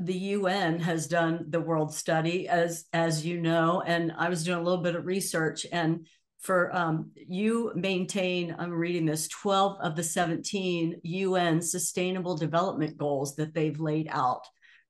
the 0.00 0.14
UN 0.14 0.80
has 0.80 1.06
done 1.06 1.46
the 1.48 1.60
world 1.60 1.94
study, 1.94 2.48
as 2.48 2.84
as 2.92 3.24
you 3.24 3.40
know, 3.40 3.82
and 3.86 4.12
I 4.16 4.28
was 4.28 4.44
doing 4.44 4.58
a 4.58 4.62
little 4.62 4.82
bit 4.82 4.96
of 4.96 5.06
research, 5.06 5.64
and 5.72 6.06
for 6.40 6.74
um, 6.76 7.10
you 7.14 7.72
maintain, 7.74 8.54
I'm 8.58 8.70
reading 8.70 9.06
this, 9.06 9.28
12 9.28 9.78
of 9.80 9.96
the 9.96 10.02
17 10.02 11.00
UN 11.02 11.62
Sustainable 11.62 12.36
Development 12.36 12.96
Goals 12.96 13.34
that 13.36 13.54
they've 13.54 13.80
laid 13.80 14.08
out 14.10 14.46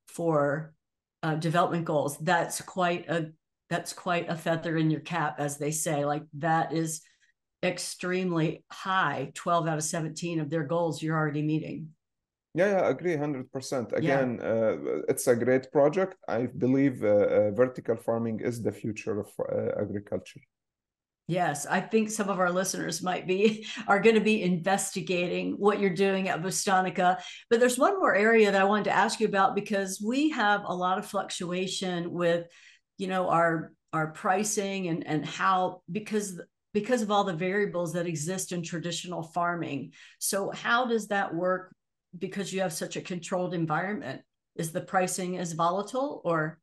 for 0.07 0.75
uh, 1.23 1.37
development 1.37 1.85
goals. 1.85 2.19
That's 2.19 2.61
quite 2.61 3.09
a 3.09 3.31
that's 3.69 3.93
quite 3.93 4.29
a 4.29 4.37
feather 4.37 4.77
in 4.77 4.91
your 4.91 5.01
cap, 5.01 5.37
as 5.39 5.59
they 5.59 5.71
say. 5.71 6.05
Like 6.05 6.25
that 6.39 6.73
is 6.73 7.03
extremely 7.63 8.65
high. 8.71 9.33
12 9.35 9.69
out 9.69 9.79
of 9.79 9.85
17 9.85 10.41
of 10.41 10.51
their 10.51 10.65
goals 10.65 11.03
you're 11.03 11.17
already 11.17 11.43
meeting. 11.43 11.89
Yeah, 12.55 12.71
yeah, 12.71 12.83
I 12.83 12.91
agree 12.91 13.15
100%. 13.17 13.93
Again, 13.93 14.39
yeah. 14.41 14.49
uh, 14.49 15.03
it's 15.09 15.27
a 15.27 15.37
great 15.37 15.71
project. 15.71 16.17
I 16.27 16.47
believe 16.47 17.05
uh, 17.05 17.09
uh, 17.09 17.51
vertical 17.51 17.97
farming 17.97 18.41
is 18.41 18.63
the 18.63 18.73
future 18.73 19.21
of 19.21 19.29
uh, 19.39 19.83
agriculture. 19.83 20.41
Yes, 21.29 21.67
I 21.67 21.81
think 21.81 22.09
some 22.09 22.31
of 22.31 22.39
our 22.39 22.51
listeners 22.51 23.03
might 23.03 23.27
be 23.27 23.67
are 23.89 24.01
going 24.01 24.15
to 24.15 24.23
be 24.23 24.43
investigating 24.43 25.55
what 25.59 25.81
you're 25.81 25.91
doing 25.91 26.29
at 26.29 26.41
Bustanica. 26.41 27.21
But 27.51 27.61
there's 27.61 27.79
one 27.79 27.99
more 27.99 28.15
area 28.15 28.51
that 28.51 28.61
I 28.61 28.65
wanted 28.65 28.85
to 28.85 28.97
ask 28.97 29.21
you 29.21 29.27
about 29.27 29.55
because 29.55 30.01
we 30.01 30.31
have 30.31 30.63
a 30.65 30.75
lot 30.75 30.99
of 30.99 31.05
fluctuation 31.05 32.11
with 32.11 32.47
you 32.99 33.07
know 33.07 33.29
our 33.29 33.73
our 33.93 34.09
pricing 34.09 34.89
and 34.89 35.07
and 35.07 35.25
how 35.25 35.83
because 35.91 36.41
because 36.73 37.01
of 37.01 37.11
all 37.11 37.25
the 37.25 37.33
variables 37.33 37.95
that 37.95 38.07
exist 38.07 38.53
in 38.53 38.63
traditional 38.63 39.23
farming. 39.23 39.93
So 40.19 40.51
how 40.51 40.85
does 40.85 41.09
that 41.09 41.35
work 41.35 41.75
because 42.19 42.53
you 42.53 42.61
have 42.61 42.73
such 42.73 42.97
a 42.97 43.01
controlled 43.01 43.55
environment? 43.55 44.21
Is 44.57 44.73
the 44.73 44.83
pricing 44.83 45.39
as 45.39 45.53
volatile 45.53 46.21
or? 46.23 46.59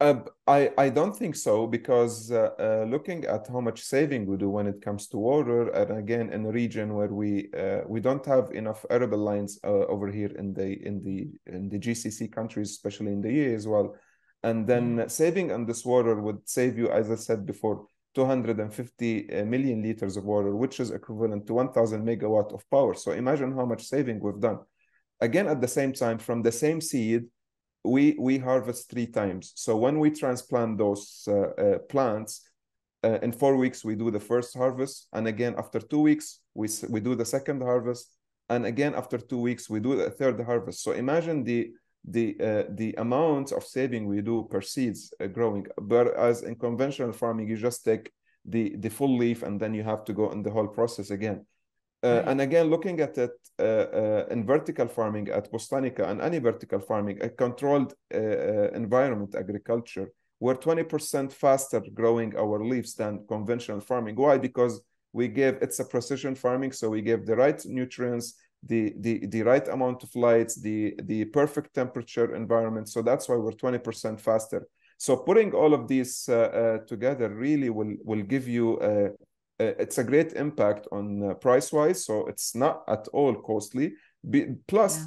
Uh, 0.00 0.20
I, 0.46 0.72
I 0.78 0.88
don't 0.88 1.14
think 1.14 1.36
so 1.36 1.66
because 1.66 2.32
uh, 2.32 2.50
uh, 2.58 2.86
looking 2.88 3.24
at 3.26 3.46
how 3.46 3.60
much 3.60 3.82
saving 3.82 4.26
we 4.26 4.36
do 4.36 4.48
when 4.48 4.66
it 4.66 4.80
comes 4.80 5.06
to 5.08 5.18
water, 5.18 5.68
and 5.68 5.98
again 5.98 6.32
in 6.32 6.46
a 6.46 6.50
region 6.50 6.94
where 6.94 7.12
we 7.22 7.50
uh, 7.56 7.82
we 7.86 8.00
don't 8.00 8.24
have 8.24 8.50
enough 8.52 8.84
arable 8.88 9.18
lines 9.18 9.60
uh, 9.62 9.84
over 9.94 10.10
here 10.10 10.32
in 10.38 10.54
the 10.54 10.68
in 10.88 11.04
the 11.04 11.30
in 11.46 11.68
the 11.68 11.78
GCC 11.78 12.32
countries, 12.32 12.70
especially 12.70 13.12
in 13.12 13.20
the 13.20 13.28
UAE 13.28 13.54
as 13.54 13.68
well, 13.68 13.94
and 14.42 14.66
then 14.66 14.96
mm. 14.96 15.10
saving 15.10 15.52
on 15.52 15.66
this 15.66 15.84
water 15.84 16.20
would 16.20 16.48
save 16.48 16.78
you, 16.78 16.90
as 16.90 17.10
I 17.10 17.16
said 17.16 17.44
before, 17.46 17.86
250 18.14 19.32
uh, 19.32 19.44
liters 19.44 20.16
of 20.16 20.24
water, 20.24 20.54
which 20.56 20.80
is 20.80 20.90
equivalent 20.90 21.46
to 21.46 21.54
1,000 21.54 22.04
megawatt 22.04 22.52
of 22.52 22.68
power. 22.70 22.94
So 22.94 23.12
imagine 23.12 23.54
how 23.54 23.64
much 23.64 23.84
saving 23.84 24.20
we've 24.20 24.40
done. 24.40 24.58
Again, 25.20 25.46
at 25.46 25.60
the 25.60 25.68
same 25.68 25.92
time, 25.92 26.18
from 26.18 26.42
the 26.42 26.52
same 26.52 26.80
seed, 26.80 27.24
we 27.84 28.16
we 28.18 28.38
harvest 28.38 28.90
three 28.90 29.06
times. 29.06 29.52
So 29.56 29.76
when 29.76 29.98
we 29.98 30.10
transplant 30.10 30.78
those 30.78 31.26
uh, 31.28 31.32
uh, 31.32 31.78
plants, 31.88 32.42
uh, 33.02 33.18
in 33.22 33.32
four 33.32 33.56
weeks 33.56 33.84
we 33.84 33.94
do 33.94 34.10
the 34.10 34.20
first 34.20 34.54
harvest, 34.54 35.08
and 35.12 35.26
again 35.26 35.54
after 35.56 35.80
two 35.80 36.00
weeks 36.00 36.40
we 36.54 36.68
we 36.88 37.00
do 37.00 37.14
the 37.14 37.24
second 37.24 37.62
harvest, 37.62 38.14
and 38.48 38.66
again 38.66 38.94
after 38.94 39.16
two 39.16 39.38
weeks 39.38 39.70
we 39.70 39.80
do 39.80 39.96
the 39.96 40.10
third 40.10 40.40
harvest. 40.40 40.82
So 40.82 40.92
imagine 40.92 41.42
the 41.44 41.72
the 42.04 42.36
uh, 42.40 42.64
the 42.70 42.94
amount 42.98 43.52
of 43.52 43.64
saving 43.64 44.06
we 44.06 44.20
do 44.22 44.48
per 44.50 44.60
seeds 44.60 45.12
uh, 45.20 45.26
growing. 45.26 45.66
But 45.80 46.16
as 46.16 46.42
in 46.42 46.54
conventional 46.56 47.12
farming 47.12 47.48
you 47.48 47.56
just 47.56 47.84
take 47.84 48.10
the 48.44 48.76
the 48.76 48.88
full 48.88 49.16
leaf 49.16 49.42
and 49.42 49.60
then 49.60 49.74
you 49.74 49.82
have 49.82 50.04
to 50.04 50.12
go 50.12 50.30
in 50.30 50.42
the 50.42 50.50
whole 50.50 50.68
process 50.68 51.10
again. 51.10 51.46
Uh, 52.02 52.08
right. 52.08 52.28
and 52.28 52.40
again 52.40 52.70
looking 52.70 52.98
at 53.00 53.18
it 53.18 53.32
uh, 53.58 53.62
uh, 53.62 54.24
in 54.30 54.46
vertical 54.46 54.88
farming 54.88 55.28
at 55.28 55.52
bustanica 55.52 56.08
and 56.08 56.22
any 56.22 56.38
vertical 56.38 56.80
farming 56.80 57.22
a 57.22 57.28
controlled 57.28 57.92
uh, 58.14 58.70
environment 58.70 59.34
agriculture 59.34 60.10
we're 60.40 60.56
20% 60.56 61.30
faster 61.32 61.82
growing 61.92 62.34
our 62.36 62.64
leaves 62.64 62.94
than 62.94 63.26
conventional 63.28 63.80
farming. 63.80 64.16
Why? 64.16 64.38
Because 64.38 64.80
we 65.12 65.28
give 65.28 65.58
it's 65.60 65.80
a 65.80 65.84
precision 65.84 66.34
farming 66.34 66.72
so 66.72 66.88
we 66.88 67.02
give 67.02 67.26
the 67.26 67.36
right 67.36 67.60
nutrients 67.66 68.34
the 68.62 68.94
the 69.00 69.26
the 69.26 69.42
right 69.42 69.66
amount 69.68 70.02
of 70.02 70.14
lights, 70.14 70.60
the 70.60 70.94
the 71.02 71.24
perfect 71.26 71.74
temperature 71.74 72.34
environment. 72.34 72.88
So 72.88 73.02
that's 73.02 73.28
why 73.28 73.36
we're 73.36 73.52
20% 73.52 74.20
faster. 74.20 74.66
So 74.98 75.16
putting 75.16 75.52
all 75.54 75.72
of 75.72 75.88
these 75.88 76.28
uh, 76.28 76.34
uh, 76.34 76.78
together 76.86 77.28
really 77.30 77.70
will 77.70 77.96
will 78.04 78.22
give 78.22 78.46
you 78.46 78.78
a, 78.80 79.04
a, 79.58 79.82
it's 79.82 79.98
a 79.98 80.04
great 80.04 80.34
impact 80.34 80.86
on 80.92 81.22
uh, 81.22 81.34
price 81.34 81.72
wise. 81.72 82.04
So 82.04 82.26
it's 82.26 82.54
not 82.54 82.82
at 82.88 83.08
all 83.08 83.34
costly. 83.34 83.94
Be, 84.28 84.46
plus. 84.68 84.98
Yeah. 84.98 85.04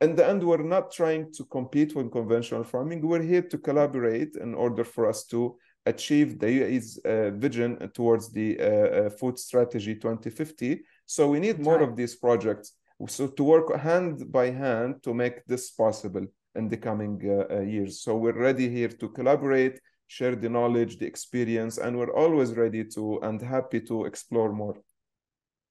In 0.00 0.16
the 0.16 0.26
end, 0.26 0.42
we're 0.42 0.58
not 0.62 0.90
trying 0.92 1.32
to 1.34 1.44
compete 1.44 1.94
with 1.94 2.10
conventional 2.10 2.64
farming. 2.64 3.00
We're 3.00 3.22
here 3.22 3.42
to 3.42 3.56
collaborate 3.56 4.36
in 4.36 4.52
order 4.52 4.84
for 4.84 5.08
us 5.08 5.24
to 5.26 5.56
achieve 5.86 6.38
the 6.38 6.46
UAE's 6.46 6.98
uh, 7.04 7.30
vision 7.30 7.90
towards 7.94 8.30
the 8.32 8.58
uh, 8.58 8.64
uh, 8.64 9.10
food 9.10 9.38
strategy 9.38 9.94
2050. 9.94 10.82
So 11.06 11.28
we 11.28 11.40
need 11.40 11.58
more 11.58 11.78
right. 11.78 11.88
of 11.88 11.96
these 11.96 12.16
projects 12.16 12.72
so 13.06 13.26
to 13.26 13.44
work 13.44 13.74
hand 13.76 14.30
by 14.30 14.50
hand 14.50 15.02
to 15.02 15.14
make 15.14 15.44
this 15.46 15.70
possible 15.70 16.26
in 16.54 16.68
the 16.68 16.76
coming 16.76 17.20
uh, 17.24 17.54
uh, 17.54 17.60
years. 17.60 18.00
So 18.00 18.16
we're 18.16 18.38
ready 18.38 18.68
here 18.68 18.88
to 18.88 19.08
collaborate 19.08 19.80
share 20.06 20.36
the 20.36 20.48
knowledge 20.48 20.98
the 20.98 21.06
experience 21.06 21.78
and 21.78 21.96
we're 21.98 22.14
always 22.14 22.52
ready 22.52 22.84
to 22.84 23.18
and 23.22 23.40
happy 23.40 23.80
to 23.80 24.04
explore 24.04 24.52
more. 24.52 24.76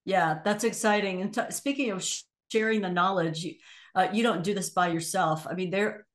Yeah 0.05 0.39
that's 0.43 0.63
exciting. 0.63 1.21
And 1.21 1.33
t- 1.33 1.51
speaking 1.51 1.91
of 1.91 2.03
sh- 2.03 2.23
sharing 2.51 2.81
the 2.81 2.89
knowledge 2.89 3.43
you, 3.43 3.53
uh, 3.95 4.07
you 4.11 4.23
don't 4.23 4.43
do 4.43 4.53
this 4.53 4.69
by 4.69 4.89
yourself. 4.89 5.47
I 5.49 5.53
mean 5.53 5.69
there 5.69 6.05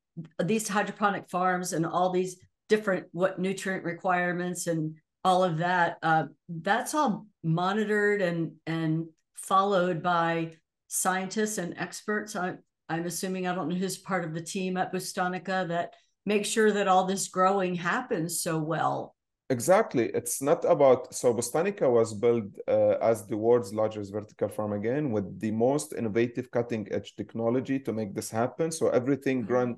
these 0.43 0.69
hydroponic 0.69 1.31
farms 1.31 1.73
and 1.73 1.87
all 1.87 2.11
these 2.11 2.37
different 2.69 3.07
what 3.13 3.39
nutrient 3.39 3.85
requirements 3.85 4.67
and 4.67 4.97
all 5.25 5.45
of 5.45 5.59
that 5.59 5.97
uh, 6.03 6.25
that's 6.49 6.95
all 6.95 7.27
monitored 7.43 8.21
and 8.21 8.53
and 8.67 9.07
followed 9.37 10.03
by 10.03 10.53
scientists 10.89 11.59
and 11.59 11.75
experts. 11.79 12.35
I, 12.35 12.55
I'm 12.89 13.07
assuming 13.07 13.47
I 13.47 13.55
don't 13.55 13.69
know 13.69 13.77
who's 13.77 13.99
part 13.99 14.25
of 14.25 14.35
the 14.35 14.43
team 14.43 14.77
at 14.77 14.93
Bustanica 14.93 15.69
that 15.69 15.95
make 16.27 16.45
sure 16.45 16.73
that 16.73 16.89
all 16.89 17.05
this 17.05 17.29
growing 17.29 17.75
happens 17.75 18.41
so 18.43 18.59
well. 18.59 19.15
Exactly. 19.51 20.11
It's 20.13 20.43
not 20.43 20.65
about 20.67 21.15
so 21.15 21.33
Bustanica 21.33 21.91
was 21.91 22.13
built 22.13 22.51
uh, 22.67 22.97
as 23.01 23.27
the 23.27 23.37
world's 23.37 23.73
largest 23.73 24.13
vertical 24.13 24.49
farm 24.49 24.75
again 24.75 25.11
with 25.11 25.41
the 25.41 25.51
most 25.51 25.95
innovative 25.95 26.51
cutting 26.51 26.87
edge 26.91 27.17
technology 27.17 27.79
to 27.81 27.93
make 27.93 28.15
this 28.15 28.31
happen. 28.31 28.71
So 28.71 28.89
everything 28.89 29.45
mm-hmm. 29.45 29.53
run 29.53 29.77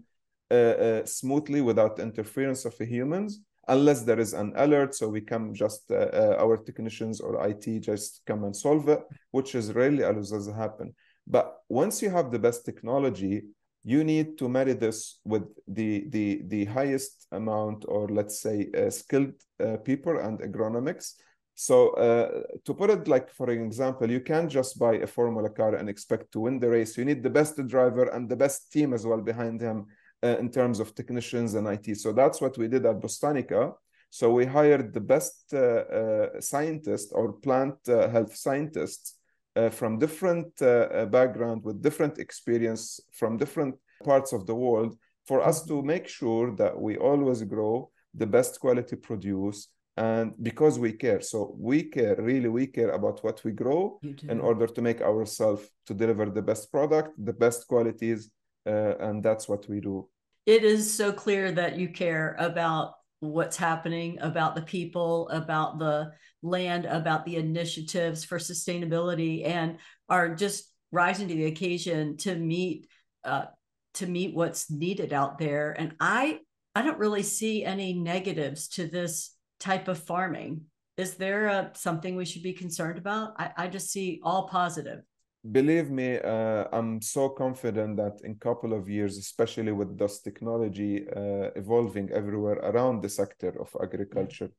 uh, 0.51 0.55
uh, 0.55 1.07
smoothly 1.07 1.61
without 1.61 2.01
interference 2.01 2.65
of 2.65 2.77
the 2.79 2.85
humans 2.85 3.41
unless 3.71 4.03
there 4.03 4.19
is 4.19 4.33
an 4.35 4.53
alert 4.57 4.95
so 4.95 5.09
we 5.09 5.21
come 5.21 5.55
just 5.55 5.91
uh, 5.91 6.11
uh, 6.13 6.37
our 6.41 6.57
technicians 6.57 7.21
or 7.21 7.33
it 7.49 7.65
just 7.81 8.23
come 8.27 8.45
and 8.45 8.55
solve 8.55 8.89
it 8.89 9.03
which 9.31 9.55
is 9.55 9.73
rarely 9.73 10.05
always 10.05 10.31
does 10.31 10.49
happen. 10.49 10.93
But 11.27 11.47
once 11.69 12.03
you 12.03 12.11
have 12.11 12.31
the 12.31 12.39
best 12.39 12.65
technology 12.65 13.43
you 13.85 14.05
need 14.05 14.37
to 14.39 14.49
marry 14.49 14.75
this 14.75 15.21
with 15.25 15.45
the 15.67 16.05
the 16.11 16.43
the 16.49 16.65
highest 16.67 17.27
amount 17.33 17.85
or 17.89 18.09
let's 18.09 18.43
say 18.43 18.69
uh, 18.77 18.91
skilled 18.91 19.35
uh, 19.65 19.77
people 19.79 20.19
and 20.19 20.41
agronomics. 20.41 21.15
So 21.55 21.91
uh, 21.91 22.43
to 22.65 22.75
put 22.75 22.91
it 22.91 23.07
like 23.07 23.31
for 23.31 23.51
an 23.51 23.63
example 23.63 24.11
you 24.11 24.21
can't 24.21 24.51
just 24.51 24.79
buy 24.79 24.95
a 24.97 25.07
formula 25.07 25.51
car 25.51 25.77
and 25.77 25.89
expect 25.89 26.33
to 26.33 26.41
win 26.41 26.59
the 26.59 26.69
race. 26.69 26.99
You 26.99 27.05
need 27.05 27.23
the 27.23 27.37
best 27.39 27.57
driver 27.69 28.07
and 28.15 28.29
the 28.29 28.37
best 28.37 28.73
team 28.73 28.93
as 28.93 29.07
well 29.07 29.21
behind 29.21 29.61
him 29.61 29.87
uh, 30.23 30.37
in 30.39 30.51
terms 30.51 30.81
of 30.81 30.95
technicians 30.95 31.55
and 31.55 31.67
IT. 31.67 31.97
So 31.97 32.13
that's 32.13 32.41
what 32.41 32.59
we 32.59 32.69
did 32.69 32.87
at 32.87 33.01
Bustanica. 33.01 33.73
So 34.11 34.33
we 34.33 34.45
hired 34.45 34.93
the 34.93 35.01
best 35.01 35.53
uh, 35.53 35.59
uh, 35.59 36.41
scientists 36.41 37.13
or 37.13 37.35
plant 37.35 37.77
uh, 37.89 38.09
health 38.09 38.35
scientists 38.35 39.17
uh, 39.57 39.69
from 39.69 39.99
different 39.99 40.61
uh, 40.63 41.07
background 41.07 41.63
with 41.65 41.83
different 41.83 42.19
experience 42.19 43.01
from 43.13 43.37
different 43.37 43.75
parts 44.05 44.33
of 44.33 44.47
the 44.47 44.55
world 44.55 44.97
for 45.27 45.43
us 45.43 45.65
to 45.67 45.83
make 45.83 46.09
sure 46.09 46.55
that 46.57 46.79
we 46.79 46.97
always 46.97 47.43
grow 47.43 47.91
the 48.15 48.27
best 48.27 48.61
quality 48.61 48.97
produce 48.97 49.69
and 49.97 50.33
because 50.43 50.79
we 50.79 50.93
care 50.93 51.21
so 51.21 51.55
we 51.59 51.83
care 51.83 52.17
really 52.21 52.49
we 52.49 52.67
care 52.67 52.91
about 52.91 53.23
what 53.25 53.43
we 53.45 53.53
grow 53.53 53.99
in 54.29 54.41
order 54.41 54.67
to 54.67 54.81
make 54.81 55.01
ourselves 55.03 55.69
to 55.87 55.93
deliver 55.93 56.27
the 56.27 56.43
best 56.43 56.71
product 56.71 57.11
the 57.25 57.33
best 57.33 57.67
qualities 57.67 58.31
uh, 58.67 58.97
and 58.99 59.23
that's 59.23 59.49
what 59.49 59.69
we 59.69 59.81
do. 59.81 60.09
It 60.47 60.65
is 60.65 60.93
so 60.93 61.13
clear 61.13 61.53
that 61.53 61.79
you 61.79 61.89
care 61.89 62.37
about 62.39 62.95
what's 63.21 63.57
happening 63.57 64.19
about 64.21 64.55
the 64.55 64.63
people 64.63 65.29
about 65.29 65.79
the 65.79 66.11
land 66.43 66.87
about 66.87 67.27
the 67.27 67.37
initiatives 67.37 68.25
for 68.25 68.39
sustainability 68.39 69.47
and 69.47 69.77
are 70.09 70.35
just 70.35 70.73
rising 70.91 71.29
to 71.29 71.35
the 71.35 71.45
occasion 71.45 72.17
to 72.17 72.35
meet 72.35 72.89
uh, 73.25 73.45
to 73.93 74.07
meet 74.07 74.35
what's 74.35 74.71
needed 74.71 75.13
out 75.13 75.39
there. 75.39 75.73
And 75.79 75.95
i 76.01 76.41
i 76.75 76.83
don't 76.83 76.99
really 76.99 77.23
see 77.23 77.65
any 77.65 77.93
negatives 77.93 78.69
to 78.69 78.87
this 78.87 79.35
type 79.59 79.89
of 79.89 79.99
farming. 79.99 80.63
Is 80.97 81.15
there 81.15 81.47
a, 81.49 81.71
something 81.75 82.17
we 82.17 82.25
should 82.25 82.43
be 82.43 82.53
concerned 82.55 82.99
about? 82.99 83.35
I, 83.39 83.51
I 83.57 83.69
just 83.69 83.91
see 83.91 84.21
all 84.23 84.49
positive 84.49 85.01
believe 85.43 85.91
me 85.91 86.19
uh, 86.19 86.65
i'm 86.73 87.01
so 87.01 87.29
confident 87.29 87.97
that 87.97 88.21
in 88.25 88.33
a 88.33 88.45
couple 88.45 88.75
of 88.75 88.89
years 88.89 89.17
especially 89.17 89.73
with 89.73 89.99
this 89.99 90.21
technology 90.21 91.07
uh, 91.17 91.51
evolving 91.57 92.11
everywhere 92.13 92.59
around 92.71 93.03
the 93.03 93.09
sector 93.09 93.55
of 93.59 93.75
agriculture 93.83 94.51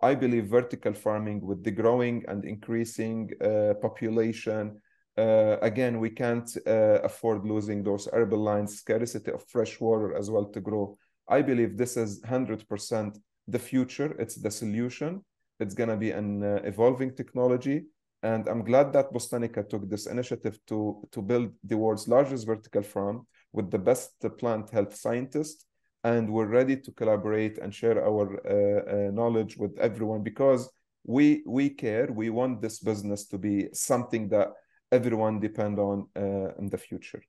i 0.00 0.14
believe 0.14 0.46
vertical 0.46 0.94
farming 0.94 1.40
with 1.44 1.62
the 1.62 1.70
growing 1.70 2.24
and 2.28 2.44
increasing 2.44 3.30
uh, 3.42 3.74
population 3.82 4.80
uh, 5.18 5.58
again 5.60 5.98
we 5.98 6.08
can't 6.08 6.56
uh, 6.66 7.00
afford 7.02 7.44
losing 7.44 7.82
those 7.82 8.08
urban 8.12 8.40
lines 8.40 8.78
scarcity 8.78 9.30
of 9.32 9.44
fresh 9.48 9.80
water 9.80 10.16
as 10.16 10.30
well 10.30 10.46
to 10.46 10.60
grow. 10.60 10.96
I 11.28 11.42
believe 11.42 11.76
this 11.76 11.96
is 11.96 12.20
100% 12.22 13.18
the 13.48 13.58
future. 13.58 14.14
It's 14.18 14.36
the 14.36 14.50
solution. 14.50 15.24
It's 15.58 15.74
going 15.74 15.90
to 15.90 15.96
be 15.96 16.12
an 16.12 16.42
uh, 16.42 16.60
evolving 16.64 17.14
technology 17.14 17.84
and 18.22 18.48
I'm 18.48 18.64
glad 18.64 18.92
that 18.92 19.12
Bustanica 19.12 19.68
took 19.68 19.88
this 19.88 20.06
initiative 20.06 20.58
to, 20.66 21.08
to 21.12 21.22
build 21.22 21.52
the 21.64 21.76
world's 21.76 22.06
largest 22.06 22.46
vertical 22.46 22.82
farm 22.82 23.26
with 23.52 23.70
the 23.70 23.78
best 23.78 24.24
plant 24.38 24.70
health 24.70 24.94
scientists. 24.94 25.64
And 26.04 26.32
we're 26.32 26.46
ready 26.46 26.76
to 26.76 26.92
collaborate 26.92 27.58
and 27.58 27.74
share 27.74 28.02
our 28.02 28.40
uh, 28.46 29.08
uh, 29.08 29.10
knowledge 29.10 29.56
with 29.56 29.78
everyone 29.78 30.22
because 30.22 30.70
we 31.04 31.42
we 31.46 31.70
care. 31.70 32.08
We 32.10 32.30
want 32.30 32.62
this 32.62 32.78
business 32.80 33.26
to 33.28 33.38
be 33.38 33.68
something 33.72 34.28
that 34.30 34.48
everyone 34.92 35.40
depend 35.40 35.78
on 35.78 36.08
uh, 36.16 36.54
in 36.58 36.68
the 36.70 36.78
future. 36.78 37.22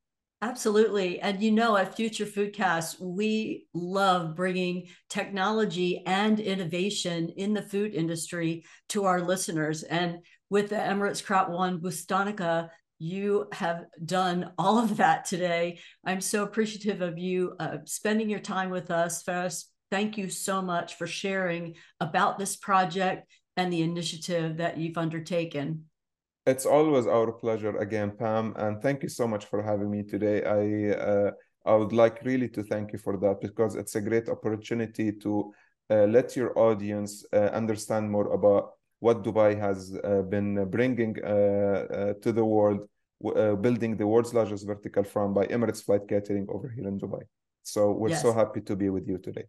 Absolutely. 0.43 1.19
And 1.19 1.41
you 1.41 1.51
know, 1.51 1.77
at 1.77 1.95
Future 1.95 2.25
Foodcast, 2.25 2.99
we 2.99 3.67
love 3.75 4.35
bringing 4.35 4.87
technology 5.07 6.01
and 6.07 6.39
innovation 6.39 7.29
in 7.37 7.53
the 7.53 7.61
food 7.61 7.93
industry 7.93 8.63
to 8.89 9.05
our 9.05 9.21
listeners. 9.21 9.83
And 9.83 10.19
with 10.49 10.69
the 10.69 10.77
Emirates 10.77 11.23
Crop 11.23 11.49
One 11.49 11.79
Bustanica, 11.79 12.69
you 12.97 13.47
have 13.53 13.85
done 14.03 14.51
all 14.57 14.79
of 14.79 14.97
that 14.97 15.25
today. 15.25 15.79
I'm 16.03 16.21
so 16.21 16.43
appreciative 16.43 17.01
of 17.01 17.19
you 17.19 17.55
uh, 17.59 17.77
spending 17.85 18.29
your 18.29 18.39
time 18.39 18.71
with 18.71 18.89
us. 18.89 19.21
First, 19.21 19.71
thank 19.91 20.17
you 20.17 20.27
so 20.29 20.61
much 20.61 20.95
for 20.95 21.05
sharing 21.05 21.75
about 21.99 22.39
this 22.39 22.55
project 22.55 23.31
and 23.57 23.71
the 23.71 23.83
initiative 23.83 24.57
that 24.57 24.77
you've 24.77 24.97
undertaken. 24.97 25.85
It's 26.47 26.65
always 26.65 27.05
our 27.05 27.31
pleasure 27.31 27.77
again, 27.77 28.11
Pam, 28.17 28.53
and 28.57 28.81
thank 28.81 29.03
you 29.03 29.09
so 29.09 29.27
much 29.27 29.45
for 29.45 29.61
having 29.61 29.91
me 29.91 30.01
today. 30.03 30.43
I 30.43 30.97
uh, 30.97 31.31
I 31.65 31.75
would 31.75 31.93
like 31.93 32.23
really 32.23 32.49
to 32.49 32.63
thank 32.63 32.91
you 32.93 32.97
for 32.97 33.17
that 33.17 33.41
because 33.41 33.75
it's 33.75 33.95
a 33.95 34.01
great 34.01 34.27
opportunity 34.27 35.11
to 35.11 35.53
uh, 35.91 36.05
let 36.05 36.35
your 36.35 36.57
audience 36.57 37.23
uh, 37.31 37.51
understand 37.53 38.09
more 38.09 38.33
about 38.33 38.71
what 38.99 39.23
Dubai 39.23 39.59
has 39.59 39.95
uh, 40.03 40.23
been 40.23 40.65
bringing 40.69 41.15
uh, 41.23 41.27
uh, 41.27 42.13
to 42.23 42.31
the 42.31 42.45
world, 42.45 42.87
building 43.61 43.97
the 43.97 44.07
world's 44.07 44.33
largest 44.33 44.65
vertical 44.65 45.03
farm 45.03 45.33
by 45.33 45.45
Emirates 45.47 45.83
Flight 45.83 46.07
Catering 46.07 46.47
over 46.49 46.69
here 46.69 46.87
in 46.87 46.99
Dubai. 46.99 47.21
So 47.63 47.91
we're 47.91 48.09
yes. 48.09 48.21
so 48.23 48.33
happy 48.33 48.61
to 48.61 48.75
be 48.75 48.89
with 48.89 49.07
you 49.07 49.19
today. 49.19 49.45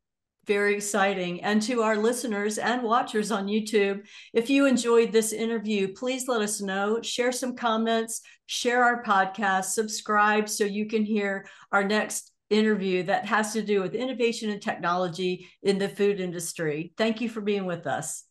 Very 0.47 0.75
exciting. 0.75 1.43
And 1.45 1.63
to 1.63 1.83
our 1.83 1.97
listeners 1.97 2.59
and 2.59 2.83
watchers 2.83 3.31
on 3.31 3.47
YouTube, 3.47 4.05
if 4.33 4.51
you 4.51 4.67
enjoyed 4.67 5.13
this 5.13 5.33
interview, 5.33 5.93
please 5.93 6.27
let 6.27 6.43
us 6.43 6.61
know. 6.61 7.01
Share 7.01 7.31
some 7.31 7.55
comments, 7.55 8.23
share 8.47 8.83
our 8.83 9.05
podcast, 9.05 9.67
subscribe 9.67 10.49
so 10.49 10.65
you 10.65 10.87
can 10.87 11.05
hear 11.05 11.47
our 11.71 11.85
next 11.85 12.33
interview 12.51 13.05
that 13.05 13.25
has 13.25 13.53
to 13.53 13.63
do 13.63 13.81
with 13.81 13.95
innovation 13.95 14.51
and 14.51 14.61
technology 14.61 15.49
in 15.63 15.79
the 15.79 15.89
food 15.89 16.21
industry. 16.21 16.93
Thank 16.99 17.21
you 17.21 17.29
for 17.29 17.41
being 17.41 17.65
with 17.65 17.87
us. 17.87 18.25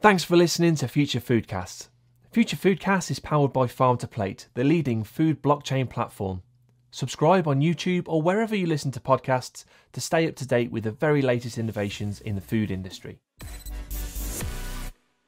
Thanks 0.00 0.24
for 0.24 0.36
listening 0.36 0.76
to 0.76 0.88
Future 0.88 1.20
Foodcast. 1.20 1.88
Future 2.30 2.56
Foodcast 2.56 3.10
is 3.10 3.18
powered 3.18 3.52
by 3.52 3.66
Farm 3.66 3.96
to 3.98 4.06
Plate, 4.06 4.48
the 4.54 4.62
leading 4.62 5.02
food 5.02 5.42
blockchain 5.42 5.88
platform. 5.88 6.42
Subscribe 6.90 7.46
on 7.46 7.60
YouTube 7.60 8.04
or 8.06 8.22
wherever 8.22 8.54
you 8.54 8.66
listen 8.66 8.90
to 8.92 9.00
podcasts 9.00 9.64
to 9.92 10.00
stay 10.00 10.26
up 10.28 10.36
to 10.36 10.46
date 10.46 10.70
with 10.70 10.84
the 10.84 10.92
very 10.92 11.20
latest 11.20 11.58
innovations 11.58 12.20
in 12.20 12.34
the 12.34 12.40
food 12.40 12.70
industry. 12.70 13.20